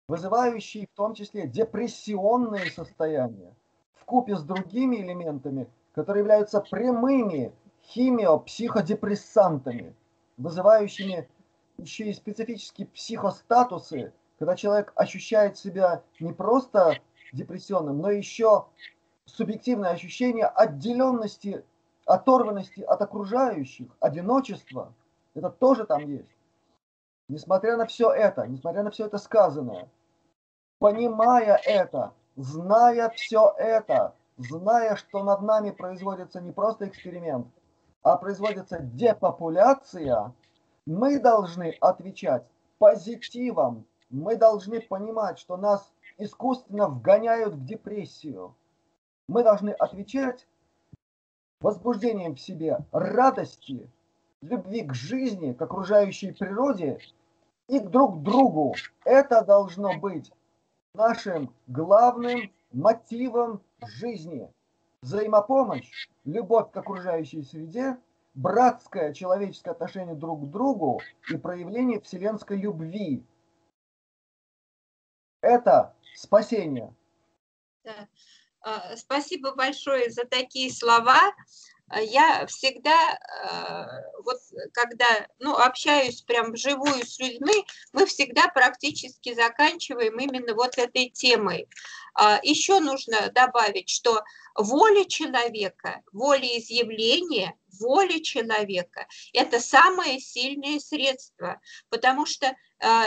вызывающий 0.07 0.85
в 0.85 0.95
том 0.95 1.15
числе 1.15 1.47
депрессионные 1.47 2.69
состояния, 2.71 3.53
в 4.04 4.06
купе 4.06 4.36
с 4.36 4.43
другими 4.43 4.97
элементами, 4.97 5.68
которые 5.95 6.22
являются 6.22 6.62
прямыми 6.62 7.51
химиопсиходепрессантами– 7.82 9.95
вызывающими 10.38 11.28
еще 11.78 12.06
и 12.06 12.14
специфические 12.14 12.88
психостатусы, 12.88 14.14
когда 14.39 14.56
человек 14.56 14.93
ощущает 14.95 15.58
себя 15.58 16.04
не 16.20 16.34
просто 16.34 16.99
депрессионным, 17.32 17.99
но 17.99 18.12
еще 18.12 18.66
субъективное 19.26 19.91
ощущение 19.91 20.45
отделенности, 20.45 21.64
оторванности 22.06 22.82
от 22.82 23.01
окружающих, 23.01 23.88
одиночества. 23.99 24.93
Это 25.34 25.49
тоже 25.49 25.86
там 25.86 26.08
есть. 26.08 26.30
Несмотря 27.30 27.78
на 27.78 27.86
все 27.86 28.12
это, 28.12 28.45
несмотря 28.45 28.84
на 28.84 28.91
все 28.91 29.06
это 29.06 29.18
сказанное, 29.18 29.89
понимая 30.80 31.60
это, 31.64 32.14
зная 32.36 33.09
все 33.09 33.53
это, 33.57 34.15
зная, 34.38 34.95
что 34.95 35.23
над 35.23 35.41
нами 35.41 35.71
производится 35.71 36.41
не 36.41 36.51
просто 36.51 36.88
эксперимент, 36.88 37.47
а 38.01 38.17
производится 38.17 38.79
депопуляция, 38.79 40.34
мы 40.86 41.19
должны 41.19 41.75
отвечать 41.79 42.43
позитивом. 42.77 43.86
Мы 44.09 44.36
должны 44.36 44.81
понимать, 44.81 45.39
что 45.39 45.57
нас 45.57 45.91
искусственно 46.17 46.88
вгоняют 46.88 47.55
в 47.55 47.65
депрессию. 47.65 48.55
Мы 49.27 49.43
должны 49.43 49.71
отвечать 49.71 50.45
возбуждением 51.61 52.36
в 52.36 52.41
себе 52.41 52.79
радости, 52.91 53.89
любви 54.41 54.84
к 54.84 54.93
жизни, 54.93 55.53
к 55.53 55.61
окружающей 55.61 56.31
природе 56.31 56.99
и 57.67 57.79
к 57.79 57.89
друг 57.89 58.21
другу. 58.21 58.75
Это 59.05 59.43
должно 59.43 59.97
быть 59.97 60.31
нашим 60.93 61.53
главным 61.67 62.53
мотивом 62.71 63.63
жизни 63.81 64.51
взаимопомощь, 65.01 66.07
любовь 66.23 66.71
к 66.71 66.77
окружающей 66.77 67.41
среде, 67.43 67.97
братское 68.35 69.13
человеческое 69.13 69.71
отношение 69.71 70.15
друг 70.15 70.43
к 70.43 70.51
другу 70.51 71.01
и 71.29 71.37
проявление 71.37 71.99
вселенской 71.99 72.57
любви. 72.57 73.25
Это 75.41 75.95
спасение. 76.15 76.93
Да. 77.83 78.07
А, 78.61 78.95
спасибо 78.95 79.55
большое 79.55 80.09
за 80.09 80.25
такие 80.25 80.71
слова. 80.71 81.33
А 81.89 82.01
я 82.01 82.45
всегда, 82.47 83.13
э, 83.13 84.21
вот 84.23 84.38
когда 84.73 85.27
ну, 85.39 85.55
общаюсь 85.55 86.21
прям 86.21 86.53
вживую 86.53 87.05
с 87.05 87.19
людьми, 87.19 87.65
мы 87.91 88.05
всегда 88.05 88.47
практически 88.47 89.34
заканчиваем 89.34 90.19
именно 90.19 90.53
вот 90.55 90.77
этой 90.77 91.09
темой. 91.09 91.67
А, 92.15 92.39
Еще 92.41 92.79
нужно 92.79 93.29
добавить, 93.31 93.89
что 93.89 94.23
воля 94.55 95.05
человека, 95.05 96.01
волеизъявление, 96.11 97.55
воля 97.79 98.19
человека– 98.21 99.07
это 99.34 99.59
самое 99.59 100.19
сильное 100.19 100.79
средство, 100.79 101.59
потому 101.89 102.25
что 102.25 102.55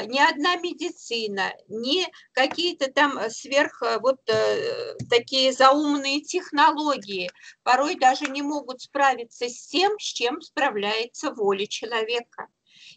ни 0.07 0.19
одна 0.19 0.57
медицина, 0.57 1.53
ни 1.69 2.07
какие-то 2.33 2.91
там 2.91 3.19
сверх 3.31 3.83
э, 3.83 3.99
вот 3.99 4.21
э, 4.29 4.95
такие 5.11 5.53
заумные 5.53 6.23
технологии 6.23 7.31
порой 7.63 7.97
даже 7.97 8.27
не 8.27 8.43
могут 8.43 8.81
справиться 8.81 9.49
с 9.49 9.67
тем, 9.67 9.99
с 9.99 10.05
чем 10.05 10.41
справляется 10.41 11.31
воля 11.31 11.67
человека. 11.67 12.49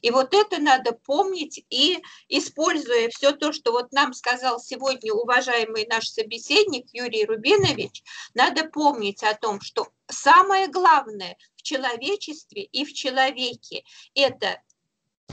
И 0.02 0.12
вот 0.12 0.34
это 0.34 0.62
надо 0.62 0.94
помнить 0.94 1.66
и, 1.70 2.00
используя 2.30 3.10
все 3.10 3.32
то, 3.34 3.52
что 3.52 3.72
вот 3.72 3.92
нам 3.92 4.14
сказал 4.14 4.60
сегодня 4.60 5.14
уважаемый 5.14 5.86
наш 5.88 6.08
собеседник 6.08 6.86
Юрий 6.94 7.26
Рубинович, 7.26 8.04
надо 8.34 8.66
помнить 8.66 9.24
о 9.24 9.36
том, 9.36 9.60
что 9.60 9.90
самое 10.08 10.68
главное 10.68 11.38
в 11.56 11.62
человечестве 11.62 12.64
и 12.64 12.86
в 12.86 12.94
человеке– 12.94 13.84
это 14.16 14.62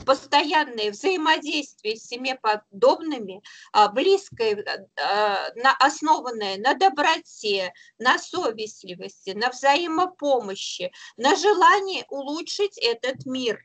постоянное 0.05 0.91
взаимодействие 0.91 1.97
с 1.97 2.07
себе 2.07 2.35
подобными, 2.35 3.41
а, 3.71 3.89
близкое, 3.89 4.87
а, 4.99 5.49
основанное 5.79 6.57
на 6.57 6.73
доброте, 6.73 7.73
на 7.99 8.17
совестливости, 8.17 9.31
на 9.31 9.49
взаимопомощи, 9.49 10.91
на 11.17 11.35
желании 11.35 12.05
улучшить 12.09 12.77
этот 12.77 13.25
мир. 13.25 13.59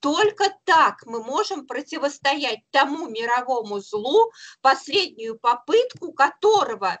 Только 0.00 0.54
так 0.64 1.06
мы 1.06 1.22
можем 1.22 1.66
противостоять 1.66 2.60
тому 2.70 3.08
мировому 3.08 3.80
злу, 3.80 4.30
последнюю 4.60 5.38
попытку 5.38 6.12
которого 6.12 7.00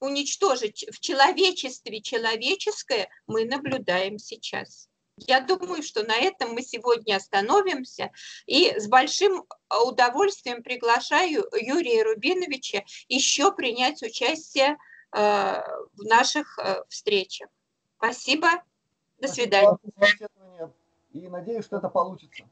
уничтожить 0.00 0.86
в 0.90 1.00
человечестве 1.00 2.00
человеческое 2.00 3.08
мы 3.26 3.44
наблюдаем 3.44 4.18
сейчас. 4.18 4.89
Я 5.26 5.40
думаю, 5.40 5.82
что 5.82 6.02
на 6.02 6.16
этом 6.16 6.52
мы 6.52 6.62
сегодня 6.62 7.16
остановимся. 7.16 8.10
И 8.46 8.72
с 8.78 8.88
большим 8.88 9.44
удовольствием 9.86 10.62
приглашаю 10.62 11.46
Юрия 11.52 12.02
Рубиновича 12.04 12.82
еще 13.08 13.52
принять 13.52 14.02
участие 14.02 14.76
э, 15.12 15.62
в 15.92 16.04
наших 16.04 16.58
э, 16.58 16.82
встречах. 16.88 17.48
Спасибо. 17.98 18.48
До 19.18 19.28
свидания. 19.28 19.78
И 21.12 21.28
надеюсь, 21.28 21.64
что 21.64 21.76
это 21.76 21.88
получится. 21.88 22.44